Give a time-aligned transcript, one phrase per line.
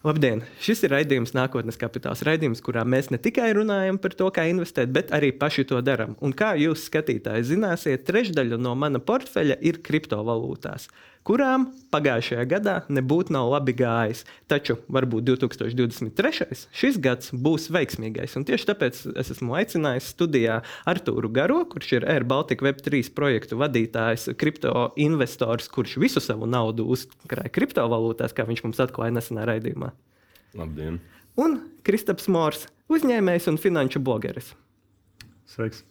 [0.00, 0.40] Labdien!
[0.64, 2.22] Šis ir raidījums Nākotnes kapitāls.
[2.24, 6.14] Raidījums, kurā mēs ne tikai runājam par to, kā investēt, bet arī paši to darām.
[6.24, 10.88] Un kā jūs, skatītāji, zināsiet, trešdaļa no mana portfeļa ir kriptovalūtās
[11.26, 14.22] kurām pagājušajā gadā nebūtu nav labi gājis.
[14.50, 16.58] Taču varbūt 2023.
[16.76, 18.36] šis gads būs veiksmīgais.
[18.38, 23.60] Un tieši tāpēc es esmu aicinājis studijā Artūru Garo, kurš ir Air Baltica Web3 projektu
[23.60, 29.92] vadītājs, kripto investors, kurš visu savu naudu uzkrāja kriptovalūtās, kā viņš mums atklāja nesenā raidījumā.
[30.58, 30.98] Labdien!
[31.40, 34.52] Un Kristaps Mors, uzņēmējs un finanšu blogeris.
[35.50, 35.84] Sveiks!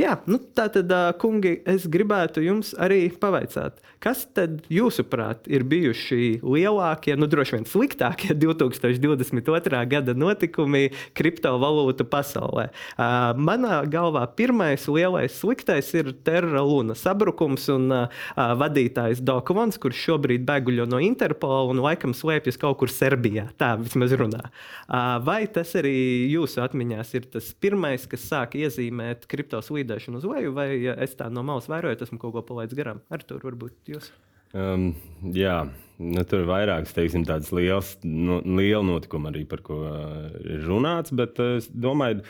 [0.00, 0.88] Jā, nu, tā tad,
[1.20, 7.66] kungi, es gribētu jums arī pavaicāt, kas tad jūsuprāt ir bijuši lielākie, nu, droši vien
[7.68, 9.82] sliktākie 2022.
[9.90, 10.86] gada notikumi
[11.18, 12.70] kriptovalūtu pasaulē?
[12.70, 18.24] Uh, manā galvā pirmais lielais sliktais ir Terra Luna sabrukums un uh,
[18.62, 23.50] vadītājs Dokvans, kurš šobrīd bēguļo no Interpola un laikam slēpjas kaut kur Serbijā.
[23.60, 24.46] Tā vismaz runā.
[24.88, 25.94] Uh, vai tas arī
[26.32, 29.50] jūsu atmiņās ir tas pirmais, kas sāk iezīmēt kriptovalūtu?
[29.90, 33.02] Slīdēšanu uz leju, vai ja es tā no malas vēroju, esmu kaut ko palaidis garām.
[33.10, 34.10] Ar to varbūt jūs.
[34.52, 34.94] Um,
[35.34, 40.30] jā, nu, tur ir vairākas teiksim, tādas lielas, no, liela notikuma arī, par ko uh,
[40.42, 41.14] ir runāts.
[41.14, 42.24] Bet uh, es domāju,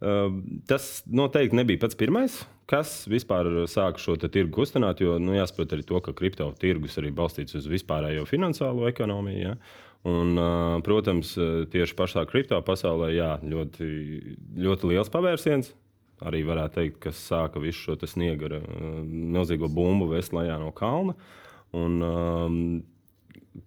[0.00, 0.32] uh,
[0.68, 5.00] tas noteikti nebija pats pirmais, kas vispār sāka šo tirgu kustināt.
[5.00, 9.40] Jo nu, jāsaprot arī to, ka kripto tirgus arī balstīts uz vispārējo finansiālo ekonomiju.
[9.40, 9.56] Ja?
[10.08, 11.36] Un, uh, protams,
[11.72, 13.86] tieši pašā kripto pasaulē jā, ļoti,
[14.60, 15.72] ļoti liels pavērsiens
[16.28, 18.64] arī varētu teikt, kas sāka visu šo sniega uh,
[19.02, 21.16] milzīgo bumbu vest lejā no kalna.
[21.72, 22.58] Un, um,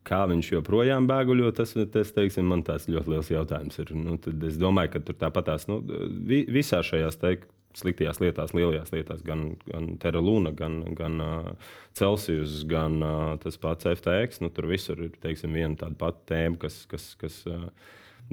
[0.05, 3.91] kā viņš joprojām bēguļo, tas, tas teiksim, man tas ļoti liels jautājums ir.
[3.97, 4.17] Nu,
[4.47, 5.81] es domāju, ka tur tāpatās nu,
[6.25, 11.73] vi, visā šajās teikt, sliktajās lietās, lielajās lietās, gan, gan Terra Luna, gan, gan uh,
[11.97, 14.39] Celsius, gan uh, tas pats FTX.
[14.43, 16.85] Nu, tur visur ir teiksim, viena tāda pati tēma, kas.
[16.91, 17.67] kas, kas uh,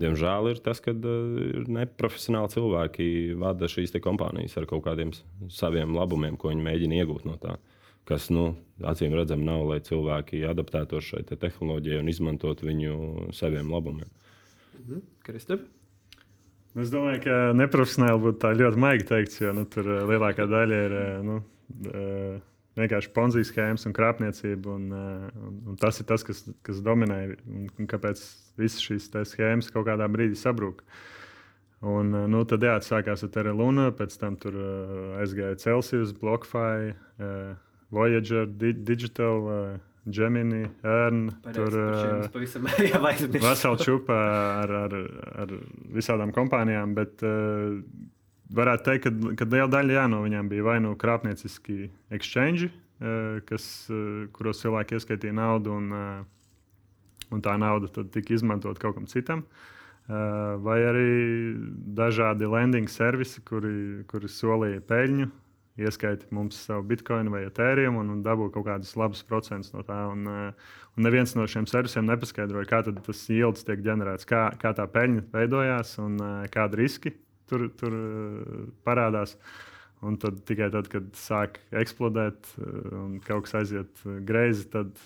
[0.00, 3.06] diemžēl ir tas, ka uh, neprofesionāli cilvēki
[3.40, 5.12] vada šīs kompānijas ar kaut kādiem
[5.52, 7.58] saviem labumiem, ko viņi mēģina iegūt no tā.
[8.08, 12.96] Kas, nu, acīm redzami, nav, lai cilvēki adaptētos šai te tehnoloģijai un izmantotu viņu
[13.36, 14.10] saviem labumiem.
[14.80, 15.06] Mhm.
[15.22, 15.70] Kristofers?
[16.72, 20.94] Es domāju, ka neprofesionāli būtu tā ļoti maigi teikt, jo nu, tur lielākā daļa ir.
[21.26, 21.34] Nu,
[22.78, 24.76] vienkārši ponzijas schēmas un krāpniecība.
[24.76, 28.22] Un, un, un tas ir tas, kas, kas dominē un, un kāpēc
[28.60, 30.84] visas šīs schēmas kaut kādā brīdī sabrūk.
[31.82, 34.54] Un, nu, tad jā, sākās ar Terra Luna, pēc tam tur
[35.18, 36.92] aizgāja Celsius, BlockFi,
[37.90, 39.80] Voyager, Di Digital.
[40.02, 41.70] Gemini, Ern, tur
[42.82, 42.98] bija
[43.44, 44.16] vesela čūpa
[44.64, 44.96] ar, ar,
[45.44, 45.52] ar
[45.94, 47.78] visādām kompānijām, bet uh,
[48.56, 52.70] varētu teikt, ka, ka liela daļa jā, no viņiem bija vai nu krāpnieciski exchange,
[53.00, 58.98] eh, kas, eh, kuros cilvēki ieskaitīja naudu, un, eh, un tā nauda tika izmantota kaut
[59.00, 59.46] kam citam.
[60.08, 61.54] Vai arī
[61.94, 65.28] dažādi landing servisi, kuri, kuri solīja peļņu,
[65.78, 70.10] ieskaiti mums savu bitkoinu vai ethereum un, un dabū kaut kādus labus procentus no tā.
[70.10, 74.90] Un, un neviens no šiem servisiem nepaskaidroja, kā tas yields tiek ģenerēts, kā, kā tā
[74.90, 76.18] peļņa veidojās un
[76.50, 77.14] kādi riski
[77.52, 79.36] tur, tur eh, parādās.
[80.02, 84.96] Un tad tikai tad, kad sāk eksplodēt eh, un kaut kas aiziet eh, greizi, tad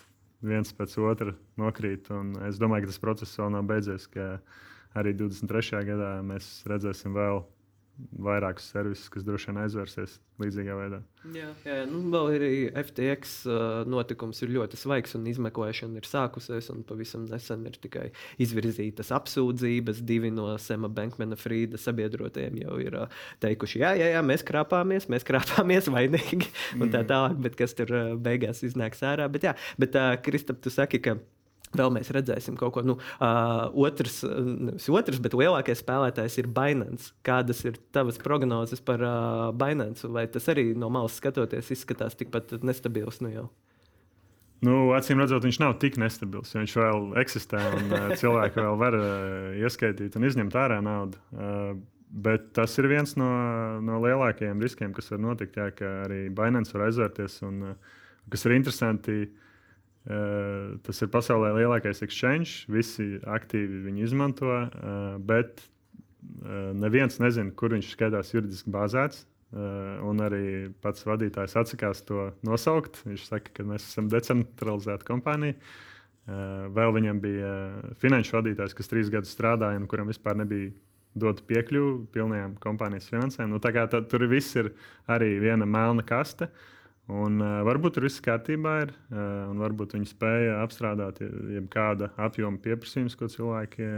[0.47, 2.11] viens pēc otra nokrīt.
[2.15, 4.09] Un es domāju, ka tas process vēl nav beidzies.
[4.97, 5.83] Arī 23.
[5.85, 7.43] gadā mēs redzēsim vēl
[7.97, 10.99] vairākus servisus, kas droši vien aizvērsies līdzīgā veidā.
[11.33, 16.09] Jā, jā nu, vēl ir arī FTX uh, notikums, ir ļoti svaigs un izmeklēšana ir
[16.09, 16.69] sākusies.
[16.89, 18.11] Pavisam nesen ir tikai
[18.43, 20.03] izvirzītas apsūdzības.
[20.07, 25.09] Divi no Sema Bankmana Frīda sabiedrotiem jau ir uh, teikuši, jā, jā, jā, mēs krāpāmies,
[25.13, 27.09] mēs krāpāmies vainīgi un tā mm.
[27.13, 29.31] tālāk, bet kas tur uh, beigās iznāks ārā.
[29.33, 29.97] Bet, jā, bet
[30.27, 31.17] Kristap, tu saki, ka
[31.77, 32.85] Vēl mēs redzēsim kaut ko.
[32.87, 37.13] Nu, uh, otrs, nevis otrs, bet lielākais spēlētājs ir Binance.
[37.27, 40.09] Kādas ir tavas prognozes par uh, Binance?
[40.09, 43.23] Vai tas arī no malas skatoties, izskatās tikpat nestabils?
[43.25, 43.49] Nu jau?
[44.65, 46.55] Nu, acīm redzot, viņš nav tik nestabils.
[46.57, 48.97] Viņš vēl eksistē un cilvēki vēl var
[49.61, 51.21] ieskaitīt un izņemt ārā naudu.
[52.07, 53.29] Bet tas ir viens no,
[53.85, 55.59] no lielākajiem riskiem, kas var notikt.
[55.59, 57.41] Jā, ka arī Binance var aizvērties.
[57.45, 57.75] Un,
[58.33, 59.27] kas ir interesanti,
[60.07, 62.67] tas ir pasaulē lielākais exchange.
[62.71, 69.27] Visi aktīvi viņu izmanto, uh, bet uh, neviens nezina, kur viņš skaitās juridiski bāzēts.
[69.57, 72.99] Un arī pats vadītājs atsakās to nosaukt.
[73.07, 75.55] Viņš saka, ka mēs esam decentralizēta kompānija.
[76.77, 77.53] Vēl viņam bija
[78.03, 80.75] finanšu vadītājs, kas trīs gadus strādāja un kuram vispār nebija
[81.15, 83.55] dota piekļuve pilnajām kompānijas finansēm.
[83.55, 83.71] Nu, tā,
[84.11, 84.75] tur viss ir
[85.07, 86.51] arī viena melna kaste.
[86.51, 86.76] Uh,
[87.07, 92.59] Un, uh, varbūt tur viss kārtībā ir, uh, un varbūt viņi spēja apstrādāt jebkāda apjoma
[92.65, 93.91] pieprasījums, ko cilvēki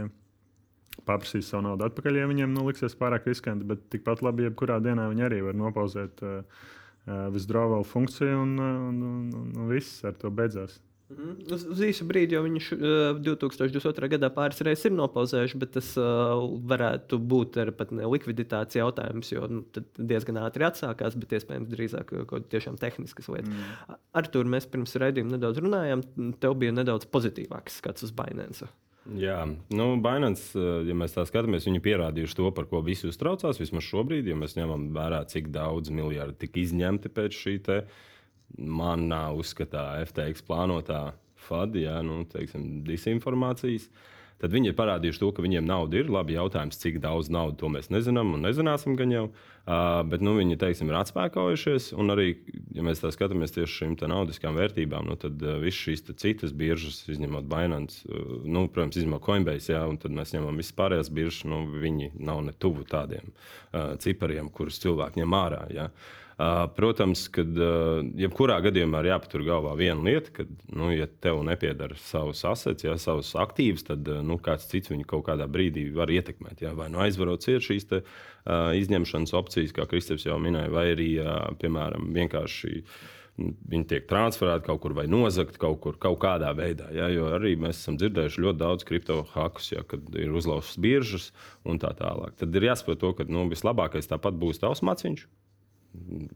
[1.07, 3.65] paprasīs savu naudu atpakaļ, ja viņiem nu, liksies pārāk riskanti.
[3.65, 6.61] Bet tikpat labi, jebkurā dienā viņi arī var nopauzēt uh,
[7.07, 10.77] uh, visdrāvalu funkciju, un, un, un, un, un viss ar to beidzās.
[11.09, 11.29] Mhm.
[11.49, 14.09] Uz, uz īsu brīdi jau viņš uh, 2022.
[14.13, 17.73] gadā pāris reizes ir nopauzējuši, bet tas uh, varētu būt arī
[18.05, 19.63] likviditātes jautājums, jo nu,
[19.97, 23.49] diezgan ātri atsākās, bet iespējams drīzāk kaut kādas tiešām tehniskas lietas.
[23.49, 23.97] Mm.
[24.21, 26.05] Ar to mēs pirms raidījuma nedaudz runājām.
[26.41, 28.69] Tev bija nedaudz pozitīvāks skats uz Binance.
[29.17, 29.39] Jā,
[29.73, 33.57] nu, Bainants, ja mēs tā skatāmies, viņi pierādījuši to, par ko visi uztraucās.
[33.57, 37.79] Vismaz šobrīd, ja mēs ņemam vērā, cik daudz miljardu tika izņemti pēc šī te
[38.57, 41.09] manā uzskatā FTX plānotā
[41.47, 43.89] FAD, ja, nu, teiksim, disinformācijas.
[44.39, 46.09] Tad viņi ir parādījuši to, ka viņiem nauda ir.
[46.15, 49.25] Labi, jautājums, cik daudz naudas to mēs nezinām un nezināsim gan jau.
[49.69, 51.89] Uh, bet nu, viņi teiksim, ir atspēkojušies.
[51.99, 52.29] Un arī,
[52.73, 57.01] ja mēs tā skatāmies tieši šīm naudiskām vērtībām, nu, tad uh, visas šīs citas biržas,
[57.11, 61.43] izņemot Binance, uh, nu, protams, izņemot Coinbase, jā, un tad mēs ņemam visas pārējās biržas,
[61.51, 65.61] nu, viņi nav ne tuvu tādiem uh, cipariem, kurus cilvēki ņem ārā.
[65.75, 65.89] Jā.
[66.39, 67.43] Uh, Protams, ka
[68.15, 72.93] jebkurā gadījumā ir jāpatur galvā viena lieta, ka, nu, ja tev nepiedara savus asets, ja
[72.95, 76.61] savus aktīvus, tad nu, kāds cits viņu kaut kādā brīdī var ietekmēt.
[76.63, 76.71] Ja?
[76.77, 81.09] Vai nu aizvarots ir šīs te, uh, izņemšanas opcijas, kā Kristofers jau minēja, vai arī,
[81.19, 82.71] uh, piemēram, vienkārši
[83.39, 86.87] viņi tiek transferēti kaut kur vai nozagti kaut kur, kaut kādā veidā.
[86.95, 91.29] Ja, jo arī mēs esam dzirdējuši ļoti daudz kripto hakus, ja, kad ir uzlauztas biržas
[91.67, 92.39] un tā tālāk.
[92.39, 95.27] Tad ir jāsaprot to, ka nu, vislabākais tāpat būs tavs maciņš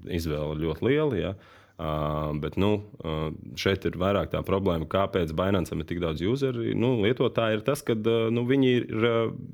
[0.09, 1.19] izvēle ļoti liela.
[1.19, 1.35] Ja.
[1.73, 6.67] Uh, bet nu, uh, šeit ir vairāk tā problēma, kāpēc Bainansam ir tik daudz useru.
[6.77, 9.07] Nu, lietotāji ir tas, ka uh, nu, viņi ir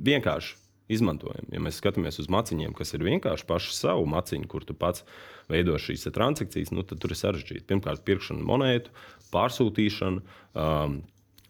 [0.03, 0.57] vienkārši
[0.91, 1.53] izmantojami.
[1.55, 5.05] Ja mēs skatāmies uz maciņiem, kas ir vienkārši pašu savu maciņu, kur tu pats
[5.49, 7.67] veido šīs transakcijas, nu, tad tur ir sarežģīti.
[7.69, 8.93] Pirmkārt, pirkšana monētu,
[9.33, 10.39] pārsūtīšana.
[10.59, 11.01] Um,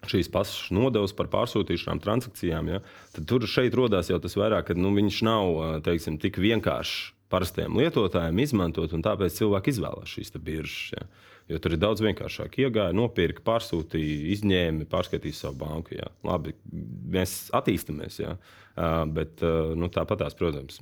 [0.08, 2.78] šīs pašas nodevas par pārsūtīšanām, transakcijām, ja,
[3.12, 7.78] tad tur šeit rodas jau tas vairāk, ka nu, viņš nav teiksim, tik vienkāršs parastajiem
[7.80, 10.94] lietotājiem izmantot, un tāpēc cilvēki izvēlās šīs biržas.
[10.96, 11.10] Ja.
[11.50, 12.60] Jo tur ir daudz vienkāršāk.
[12.62, 15.96] Iegāja, nopirka, pārsūtīja, izņēma, pārskatīja savu banku.
[15.98, 16.12] Jā.
[16.28, 16.54] Labi,
[17.10, 18.36] mēs attīstāmies, jā.
[19.16, 19.42] bet
[19.80, 20.78] nu, tāpatās, protams,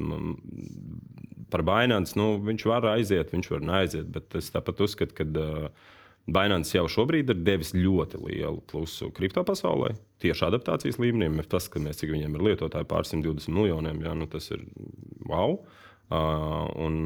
[1.53, 4.11] par Bainants nu, viņš var aiziet, viņš var neaiziet.
[4.11, 5.71] Bet es tāpat uzskatu, ka
[6.27, 9.93] Bainants jau šobrīd ir devis ļoti lielu plusu kripto pasaulē.
[10.19, 14.03] Tieši adaptācijas līmenī, mēs paskatāmies, cik viņiem ir lietotāji pār 120 miljoniem.
[14.03, 14.67] Jā, nu, tas ir
[15.23, 15.61] wow!
[15.61, 16.99] Uh, un,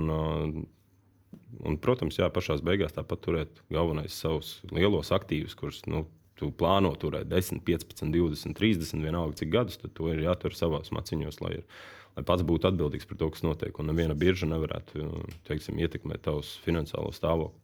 [1.61, 6.05] un, protams, jā, pašā beigās tāpat turēt galvenais savus lielos aktīvus, kurus nu,
[6.41, 10.93] tu plāno turēt 10, 15, 20, 30, vienalga cik gadus, tad to ir jātur savās
[10.93, 11.81] maciņos, lai, ir,
[12.17, 13.81] lai pats būtu atbildīgs par to, kas notiek.
[13.81, 15.09] Un neviena birža nevarētu
[15.49, 17.57] teiksim, ietekmēt tavus finansiālo stāvokli.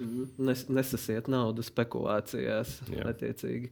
[0.00, 0.46] Mhm.
[0.48, 2.78] Nes, nesasiet naudu spekulācijās.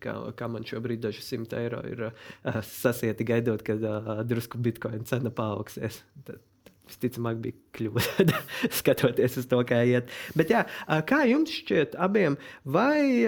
[0.02, 5.08] Kā, kā man šobrīd daži simti eiro ir uh, sasieti gaidot, kad uh, drusku bitkoina
[5.08, 6.02] cena paaugsies.
[6.28, 6.44] Tad
[6.90, 8.43] visticamāk, bija kļūda,
[8.81, 10.11] skatoties uz to, kā iet.
[10.38, 10.64] Bet, jā,
[11.08, 13.25] kā jums šķiet, abiem, vai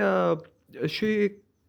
[0.90, 1.14] šī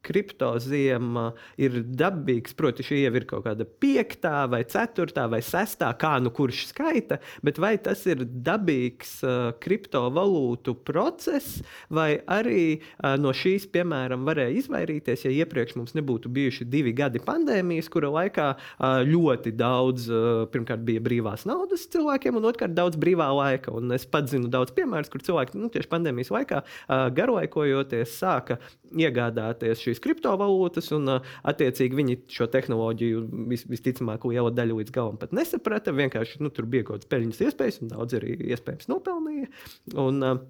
[0.06, 1.32] kriptoziema
[1.62, 2.56] ir dabīgs.
[2.58, 7.20] Proti, šī jau ir kaut kāda piektā, vai ceturtā, vai sestā, kā nu kurš skaita,
[7.46, 11.62] bet vai tas ir dabīgs uh, kriptovalūtu process,
[11.94, 17.22] vai arī uh, no šīs, piemēram, varēja izvairīties, ja iepriekš mums nebūtu bijuši divi gadi
[17.24, 23.00] pandēmijas, kura laikā uh, ļoti daudz, uh, pirmkārt, bija brīvās naudas cilvēkiem, un otrkārt, daudz
[23.02, 23.74] brīvā laika.
[23.78, 28.60] Un es pats zinu daudz piemērus, kur cilvēki nu, tieši pandēmijas laikā uh, garlaikojoties sāka
[28.92, 35.36] iegādāties šīs kriptovalūtas, un attiecīgi viņi šo tehnoloģiju vis, visticamāk liela daļa līdz galam pat
[35.36, 35.94] nesaprata.
[35.96, 39.52] Vienkārši nu, tur bija kaut kādas peļņas iespējas, un daudz arī iespējams nopelnīja.
[40.00, 40.42] Un, uh,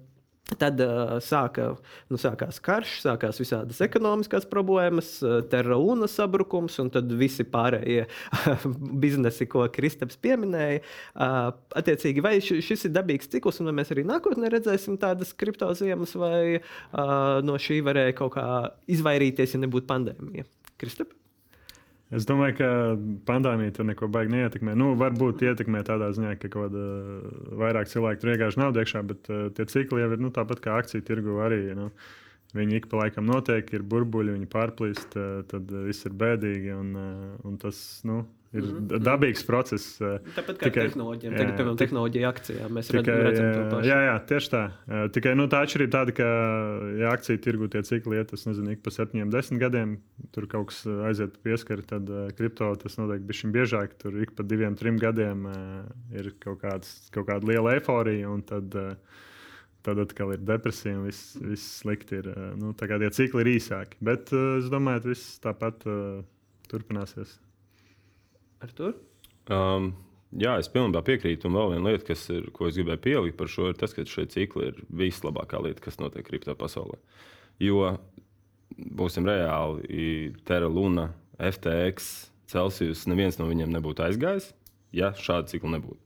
[0.58, 1.68] Tad uh, sāka,
[2.12, 8.04] nu, sākās karš, sākās visādas ekonomiskās problēmas, uh, terora sabrukums, un tad visi pārējie
[9.04, 10.82] biznesi, ko Kristaps pieminēja.
[11.14, 16.16] Uh, attiecīgi, vai šis ir dabīgs cikls, un vai mēs arī nākotnē redzēsim tādas kriptoziemas,
[16.20, 18.46] vai uh, no šī varēja kaut kā
[18.92, 20.48] izvairīties, ja nebūtu pandēmija?
[20.82, 21.14] Kristap?
[22.12, 22.68] Es domāju, ka
[23.28, 24.74] pandēmija tur neko baigi neietekmē.
[24.76, 26.82] Nu, varbūt ietekmē tādā ziņā, ka kaut kāda
[27.62, 30.76] vairāk cilvēku tur vienkārši nav iekšā, bet uh, tie cikli jau ir nu, tāpat kā
[30.82, 31.62] akciju tirgu arī.
[31.78, 31.88] Nu,
[32.58, 36.76] viņi ik pa laikam notiek, ir burbuļi, viņi pārplīst, uh, tad viss ir bēdīgi.
[36.76, 38.20] Un, uh, un tas, nu,
[38.52, 39.00] Ir mm -hmm.
[39.00, 40.00] dabīgs process.
[40.00, 42.66] Eh, Tāpat kā tikai, tehnoloģijām, tagad, piemēram, tehnoloģija akcijā.
[42.68, 43.88] Mēs tikai, redzam to pašu.
[43.88, 44.62] Jā, jā, tieši tā.
[44.88, 46.26] Eh, tikai nu, tā atšķirība tāda, ka,
[47.00, 49.94] ja akciju tirgu tie cikli iet, es nezinu, ik pa septiņiem, desmit gadiem,
[50.36, 53.96] tur kaut kas aiziet pieskari, tad uh, kripto tas noteikti bija šim biežāk.
[54.02, 55.48] Tur ik pa diviem, trim gadiem
[56.12, 58.76] ir kaut, kāds, kaut kāda liela eifórija, un tad,
[59.82, 62.20] tad atkal ir depresija un viss, viss slikti.
[62.20, 62.28] Ir,
[62.60, 63.96] nu, tā kā tie cikli ir īsāki.
[64.00, 66.20] Bet uh, es domāju, ka viss tāpat uh,
[66.68, 67.40] turpināsies.
[68.62, 68.92] Ar to?
[69.50, 69.92] Um,
[70.38, 71.48] jā, es pilnībā piekrītu.
[71.48, 74.06] Un vēl viena lieta, kas ir, ko es gribēju pielikt par šo, ir tas, ka
[74.08, 77.00] šie cikli ir vislabākā lieta, kas notiek kripto pasaulē.
[77.62, 77.96] Jo
[78.78, 81.10] būsim reāli, Terra Luna,
[81.42, 82.12] FTX,
[82.52, 84.52] Celsius, neviens no viņiem nebūtu aizgājis,
[84.94, 86.00] ja šāda cikla nebūtu.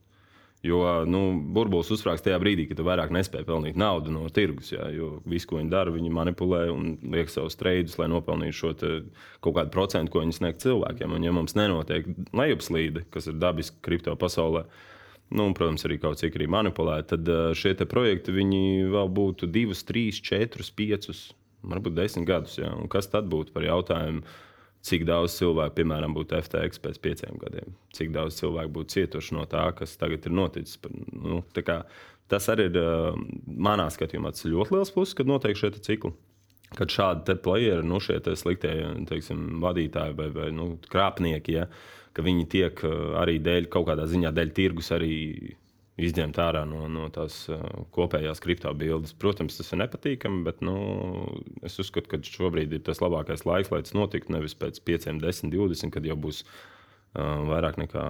[0.67, 1.21] Jo nu,
[1.55, 4.73] burbulis uzsprāgst tajā brīdī, kad tu vairāk nespēji pelnīt naudu no tirgus.
[4.73, 8.73] Jā, jo viss, ko viņi dara, viņi manipulē un liek savus treidus, lai nopelnītu šo
[8.75, 11.15] kaut kādu procentu, ko viņi sniedz cilvēkiem.
[11.15, 14.65] Un, ja mums nenotiek lejupslīde, kas ir dabiski kripto pasaulē,
[15.31, 20.19] nu, un, protams, arī kaut cik arī manipulēti, tad šie projekti vēl būtu divus, trīs,
[20.23, 21.29] četrus, piecus,
[21.67, 22.57] varbūt desmit gadus.
[22.59, 22.73] Jā.
[22.75, 24.25] Un kas tad būtu par jautājumu?
[24.85, 29.47] Cik daudz cilvēku, piemēram, būtu FTX pēc pieciem gadiem, cik daudz cilvēku būtu cietuši no
[29.49, 30.79] tā, kas tagad ir noticis.
[31.11, 31.81] Nu, kā,
[32.31, 32.79] tas arī ir
[33.45, 36.13] manā skatījumā ļoti liels pluss, kad notiek šie cikli.
[36.75, 38.73] Kad šādi playeri, nu, šie sliktie
[39.07, 41.69] teiksim, vadītāji vai, vai nu, krāpnieki, ja,
[42.11, 42.81] ka viņi tiek
[43.21, 45.13] arī dēļ kaut kādā ziņā, dēļ tirgus arī
[45.97, 47.61] izņemt ārā no, no tās uh,
[47.95, 49.15] kopējās kriptobildes.
[49.17, 50.77] Protams, tas ir nepatīkami, bet nu,
[51.65, 54.35] es uzskatu, ka šobrīd ir tas labākais laiks, lai tas notiktu.
[54.35, 58.05] Nevis pēc 5, 10, 20, kad jau būs uh, vairāk nekā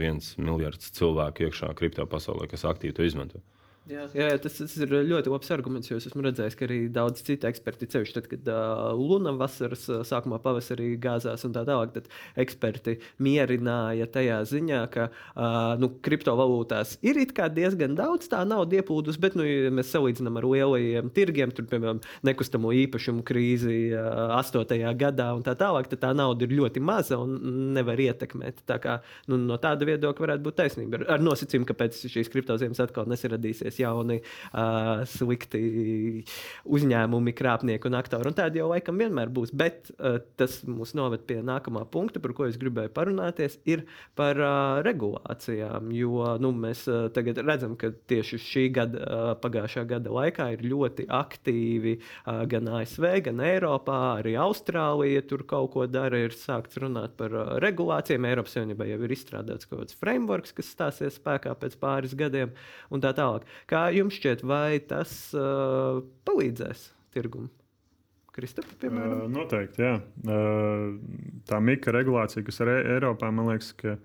[0.00, 3.44] viens miljards cilvēku iekšā kripto pasaulē, kas aktīvi to izmanto.
[3.86, 5.92] Jā, jā, tas, tas ir ļoti labs arguments.
[5.94, 10.00] Es esmu redzējis, ka arī daudz citu eksperti, ceļš, tad, kad uh, Luna vasaras uh,
[10.06, 12.08] sākumā pavasarī gāzās un tā tālāk, tad
[12.42, 17.20] eksperti mierināja tajā ziņā, ka uh, nu, kriptovalūtās ir
[17.54, 22.02] diezgan daudz tā naudas ieplūdus, bet, nu, ja mēs salīdzinām ar lielajiem tirgiem, tur, piemēram,
[22.26, 24.82] nekustamo īpašumu krīzi uh, 8.
[24.98, 27.38] gadā un tā tālāk, tad tā nauda ir ļoti maza un
[27.78, 28.64] nevar ietekmēt.
[28.66, 28.98] Tā kā,
[29.30, 31.04] nu, no tāda viedokļa varētu būt taisnība.
[31.04, 34.20] Ar, ar nosacījumu, ka pēc šīs kriptoziemas atkal nesaradīsies parādīsies jauni
[34.52, 36.24] uh, slikti
[36.64, 38.30] uzņēmumi, krāpnieki un aktori.
[38.30, 39.52] Un tādi jau laikam vienmēr būs.
[39.52, 44.36] Bet uh, tas mūs noved pie nākamā punkta, par ko es gribēju parunāties, ir par
[44.40, 45.90] uh, regulācijām.
[45.92, 50.66] Jo nu, mēs uh, tagad redzam, ka tieši šī gada, uh, pagājušā gada laikā ir
[50.66, 56.16] ļoti aktīvi uh, gan ASV, gan Eiropā, arī Austrālija tur kaut ko dara.
[56.26, 58.26] Ir sākts runāt par uh, regulācijām.
[58.26, 62.54] Eiropas Savienībā jau ir izstrādāts kaut kāds frameworks, kas stāsies spēkā pēc pāris gadiem,
[62.90, 63.46] un tā tālāk.
[63.70, 67.50] Kā jums šķiet, vai tas uh, palīdzēs tirgumam?
[68.36, 69.24] Kristofa, piemēram?
[69.24, 69.96] Uh, noteikti, jā.
[70.28, 70.94] Uh,
[71.48, 73.96] tā mika regulācija, kas ir Eiropā, man liekas, ka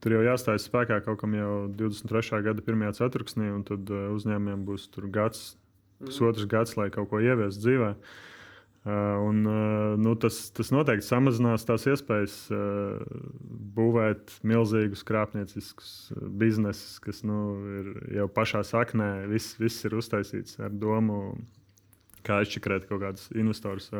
[0.00, 2.40] tur jau jāstājas spēkā kaut kam jau 23.
[2.46, 2.86] gada 1.
[3.00, 5.50] ceturksnī, un tad uh, uzņēmumiem būs gads,
[5.98, 6.08] mhm.
[6.08, 7.92] pusotrs gads, lai kaut ko ieviestu dzīvē.
[8.88, 13.02] Uh, Uh, un, uh, nu, tas, tas noteikti samazinās tās iespējas uh,
[13.76, 15.90] būvēt milzīgus krāpnieciskus
[16.40, 17.40] biznesus, kas nu,
[17.80, 19.10] ir jau pašā saknē.
[19.28, 21.34] Viss, viss ir uztaisīts ar domu,
[22.24, 23.90] kā izčakrēt kaut kādus investorus.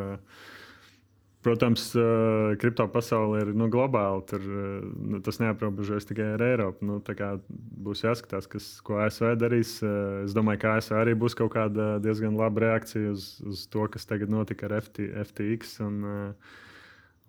[1.43, 1.93] Protams,
[2.59, 4.25] kripto pasaule ir nu, globāla.
[4.27, 6.87] Tur, nu, tas neaprobežojas tikai ar Eiropu.
[6.89, 6.97] Nu,
[7.87, 9.77] būs jāskatās, kas, ko ASV darīs.
[10.25, 14.09] Es domāju, ka ASV arī būs kaut kāda diezgan laba reakcija uz, uz to, kas
[14.11, 15.79] tagad notika ar FT, FTX.
[15.87, 16.03] Un,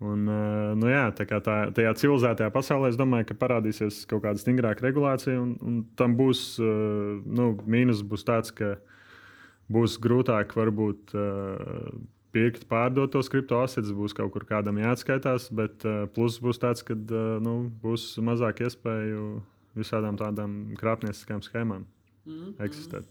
[0.02, 0.28] un,
[0.82, 5.38] nu, jā, tā tā, tajā civilizētajā pasaulē es domāju, ka parādīsies kaut kāda stingrāka regulācija.
[5.38, 8.74] Un, un tam būs nu, mīnus būs tāds, ka
[9.70, 11.14] būs grūtāk varbūt.
[12.30, 16.94] Pirkt, pārdot tos kriptoasets, būs kaut kur kādam jāatskaitās, bet uh, pluss būs tāds, ka
[16.94, 19.24] uh, nu, būs mazāk iespēju
[19.78, 22.54] visādām tādām krāpnieciskām schēmām mm -hmm.
[22.66, 23.08] eksistēt.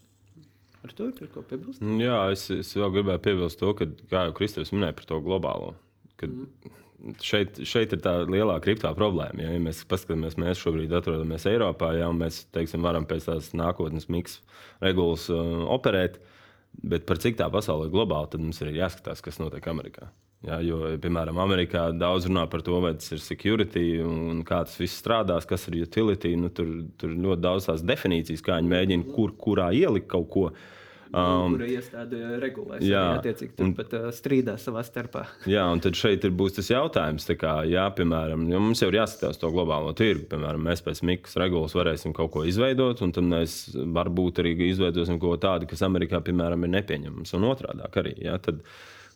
[0.84, 1.82] Ar to ir ko piebilst?
[1.84, 5.20] Mm, jā, es, es vēl gribēju piebilst to, ka, kā jau Kristofers minēja par to
[5.20, 5.74] globālo.
[6.16, 6.78] Kad, mm.
[7.24, 9.44] Šeit, šeit ir tā lielā kriptā problēma.
[9.44, 14.10] Ja, ja mēs paskatāmies, mēs šobrīd atrodamies Eiropā, ja mēs teiksim, varam pēc tās nākotnes
[14.12, 14.40] miksa
[14.84, 16.39] regulas uh, operēt, uh,
[16.80, 20.10] Bet par cik tā pasaule ir globāla, tad mums ir jāskatās, kas notiek Amerikā.
[20.48, 24.78] Jā, jo, piemēram, Amerikā daudz runā par to, vai tas ir security un kā tas
[24.80, 26.32] viss strādās, kas ir utility.
[26.40, 26.70] Nu, tur,
[27.02, 30.46] tur ļoti daudz tās definīcijas, kā viņi mēģina, kur, kurā ielikt kaut ko.
[30.54, 30.78] Uh,
[31.10, 35.24] Um, kura iestāde regulēs, jā, attiecīgi tur un, pat uh, strīdās savā starpā.
[35.50, 39.00] Jā, un tad šeit ir, būs tas jautājums, kā, jā, piemēram, jo mums jau ir
[39.00, 40.28] jāskatās to globālo tirgu.
[40.30, 45.18] Piemēram, mēs pēc Mikas regulas varēsim kaut ko izveidot, un tad mēs varbūt arī izveidosim
[45.18, 48.14] kaut ko tādu, kas Amerikā, piemēram, ir nepieņemams, un otrādi arī.
[48.30, 48.62] Jā, tad,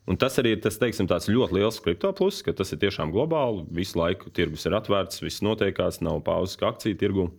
[0.04, 3.64] Un tas arī ir tas, teiksim, ļoti liels kripto pluss, ka tas ir tiešām globāli.
[3.72, 7.30] Visu laiku tirgus ir atvērts, viss notiekās, nav pauzes akciju tirgu.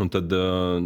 [0.00, 0.78] Un tad uh,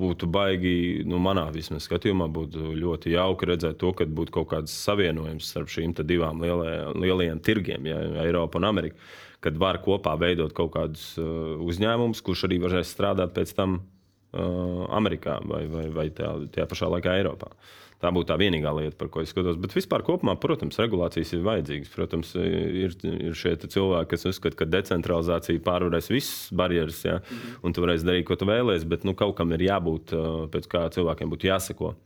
[0.00, 4.72] būtu baigi, nu, manā vismaz skatījumā, būtu ļoti jauki redzēt to, ka būtu kaut kāds
[4.86, 8.96] savienojums starp šīm divām lielē, lielajiem tirgiem, ja, Eiropa un Amerika.
[9.44, 14.88] Kad var kopā veidot kaut kādus uh, uzņēmumus, kurš arī varēs strādāt pēc tam uh,
[14.96, 17.52] Amerikā vai, vai, vai tajā, tajā pašā laikā Eiropā.
[17.98, 19.56] Tā būtu tā vienīgā lieta, par ko es skatos.
[19.58, 21.88] Bet vispār, kopumā, protams, regulācijas ir vajadzīgas.
[21.90, 27.16] Protams, ir, ir šie cilvēki, kas uzskata, ka decentralizācija pārvarēs visas barjeras, ja?
[27.18, 27.56] mm.
[27.66, 30.14] un tu varēsi darīt, ko tu vēlēsies, bet nu, kaut kam ir jābūt,
[30.54, 31.96] pēc kā cilvēkiem būtu jāseko.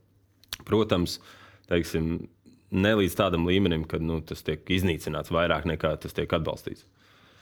[0.65, 1.19] Protams,
[1.69, 2.15] teiksim,
[2.73, 6.89] ne līdz tādam līmenim, ka nu, tas tiek iznīcināts vairāk nekā tas tiek atbalstīts.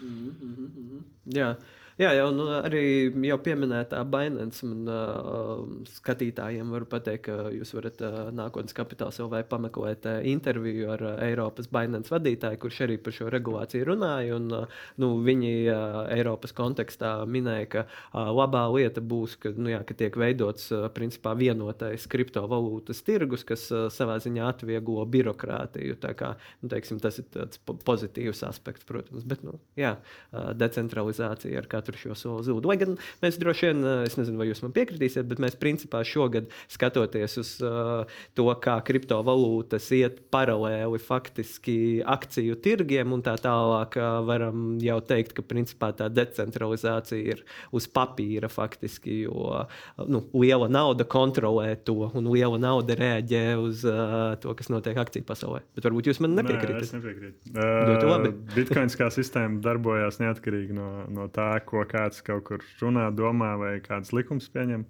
[0.00, 1.04] Mm -hmm.
[1.38, 1.54] Jā.
[2.00, 5.58] Jā, jau nu, arī jau pieminētā Binance un uh,
[5.98, 11.04] skatītājiem varu pateikt, ka jūs varat uh, nākotnes kapitāls jau vai pameklēt uh, interviju ar
[11.04, 14.38] uh, Eiropas Binance vadītāju, kurš arī par šo regulāciju runāja.
[14.38, 19.68] Un, uh, nu, viņi uh, Eiropas kontekstā minēja, ka uh, labā lieta būs, ka, nu,
[19.74, 26.00] jā, ka tiek veidots uh, principā vienotais kriptovalūtas tirgus, kas uh, savā ziņā atvieglo birokrātiju.
[26.16, 26.32] Kā,
[26.64, 31.89] nu, teiksim, tas ir tāds pozitīvs aspekts, protams, bet nu, jā, uh, decentralizācija ar katru
[31.90, 32.66] katru šo soli zūd.
[32.68, 36.02] Lai gan mēs droši vien, eh, es nezinu, vai jūs man piekritīsiet, bet mēs principā
[36.04, 43.96] šogad skatoties uz uh, to, kā kriptovalūtas iet paralēli faktiski akciju tirgiem un tā tālāk,
[43.98, 49.64] uh, varam jau teikt, ka principā tā decentralizācija ir uz papīra faktiski, jo
[50.06, 55.26] nu, liela nauda kontrolē to un liela nauda reaģē uz uh, to, kas notiek akciju
[55.28, 55.62] pasaulē.
[55.76, 56.80] Bet varbūt jūs man nepiekrītat.
[56.80, 57.54] Nē, es nepiekrītu.
[57.54, 63.08] Uh, Bitcoins kā sistēma darbojās neatkarīgi no, no tā, ko ko kāds kaut kur runā,
[63.16, 64.84] domā, vai kāds likums pieņem.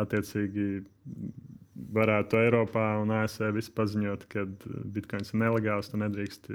[0.00, 0.84] Attiecīgi,
[1.94, 4.46] varētu Eiropā un ASV visi paziņot, ka
[4.94, 6.48] bitkoins ir nelegāls, tu nedrīkst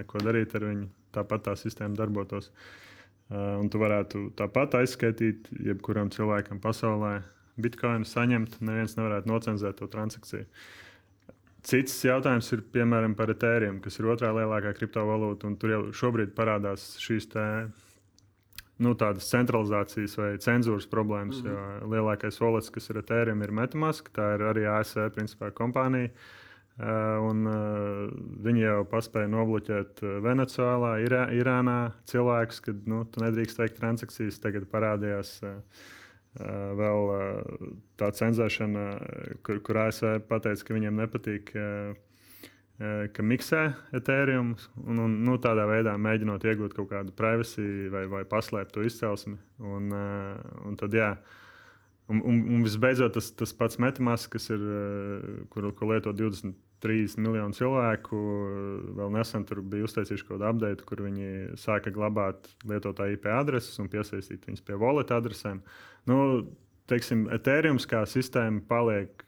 [0.00, 0.88] neko darīt ar viņu.
[1.14, 2.50] Tāpat tā sistēma darbotos.
[3.32, 7.20] Un tu varētu tāpat aizskaitīt jebkuram cilvēkam pasaulē
[7.56, 10.44] bitkoinu, saņemt, neviens nevarētu nocenzēt to transakciju.
[11.64, 15.48] Cits jautājums ir piemēram par Ethereum, kas ir otrā lielākā kriptovalūta.
[15.62, 17.30] Tur jau šobrīd parādās šīs
[18.82, 21.42] nu, tādas centralizācijas vai cenzūras problēmas.
[21.42, 21.90] Mm -hmm.
[21.92, 24.10] Lielākais valets, kas ir Ethereum, ir Metamask.
[24.10, 26.10] Tā ir arī ASV principā, kompānija.
[26.74, 28.10] Uh, un, uh,
[28.42, 34.40] viņi jau paspēja nobloķēt uh, Venecijā, Irā, Irānā cilvēkus, kad nu, tu nedrīkst veikt transakcijas.
[34.42, 35.40] Tagad parādījās
[36.74, 37.04] vēl
[37.94, 38.84] tā cenzēšana,
[39.46, 41.52] kur, kur ASV pateica, ka viņiem nepatīk.
[42.74, 48.02] Uh, ka miksē Ethereum un, un nu, tādā veidā mēģinot iegūt kaut kādu privacy vai,
[48.10, 49.36] vai paslēpt to izcelsmi.
[49.62, 51.12] Un, un tad, jā,
[52.10, 54.64] un, un, un visbeidzot, tas, tas pats Metamask, kas ir,
[55.54, 58.22] kur, ko lieto 23 miljonu cilvēku,
[58.98, 63.78] vēl nesen tur bija uztaisījuši kaut kādu update, kur viņi sāka glabāt lietotāju IP adreses
[63.78, 65.62] un piesaistīt viņus pie wallet adresēm.
[66.10, 66.18] Nu,
[66.90, 69.22] teiksim, Ethereum kā sistēma paliek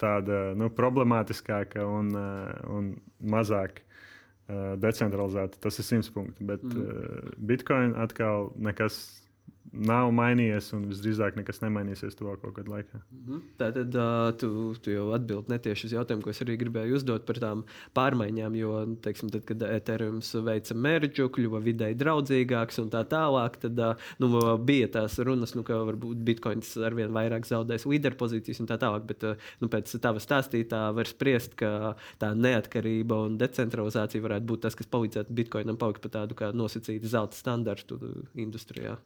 [0.00, 2.88] tāda nu, problemātiskāka un, eh, un
[3.34, 5.60] mazāk uh, decentralizēta.
[5.62, 6.44] Tas ir simts punkti.
[6.46, 6.80] Bet mm.
[6.82, 9.23] uh, Bitcoin atkal nekas
[9.72, 13.00] nav mainījies, un visdrīzāk nekas nemainīsies tuvāko gadu laikā.
[13.00, 13.40] -hmm.
[13.58, 17.26] Tā tad uh, tu, tu jau atbildi netieši uz jautājumu, ko es arī gribēju uzdot
[17.26, 18.56] par tām pārmaiņām.
[18.56, 18.72] Jo,
[19.02, 24.56] teiksim, tad, kad Ethereum veica mērķu, kļuva vidēji draudzīgāks un tā tālāk, tad uh, nu,
[24.58, 29.06] bija tās runas, nu, ka varbūt Bitcoins arvien vairāk zaudēs līderpozīcijas un tā tālāk.
[29.06, 34.66] Bet uh, nu, pēc tava stāstītā var spriest, ka tā neatkarība un decentralizācija varētu būt
[34.68, 37.98] tas, kas palīdzētu Bitcoinam palikt par tādu kā nosacītu zelta standartu
[38.34, 38.98] industrijā.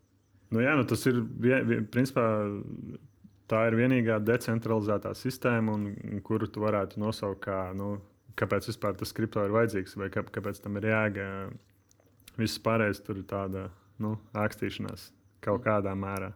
[0.54, 1.20] Nu, jā, nu, tas ir
[1.92, 2.28] principā.
[3.48, 7.94] Tā ir vienīgā decentralizētā sistēma, un, un kuru tu varētu nosaukt kā, nu,
[8.36, 11.28] kāpēc vispār tas kripto ir vajadzīgs, vai kā, kāpēc tam ir jēga.
[12.36, 13.62] Viss pārējais tur ir tāda
[14.04, 15.08] nu, rakstīšanās
[15.44, 16.28] kaut kādā mērā.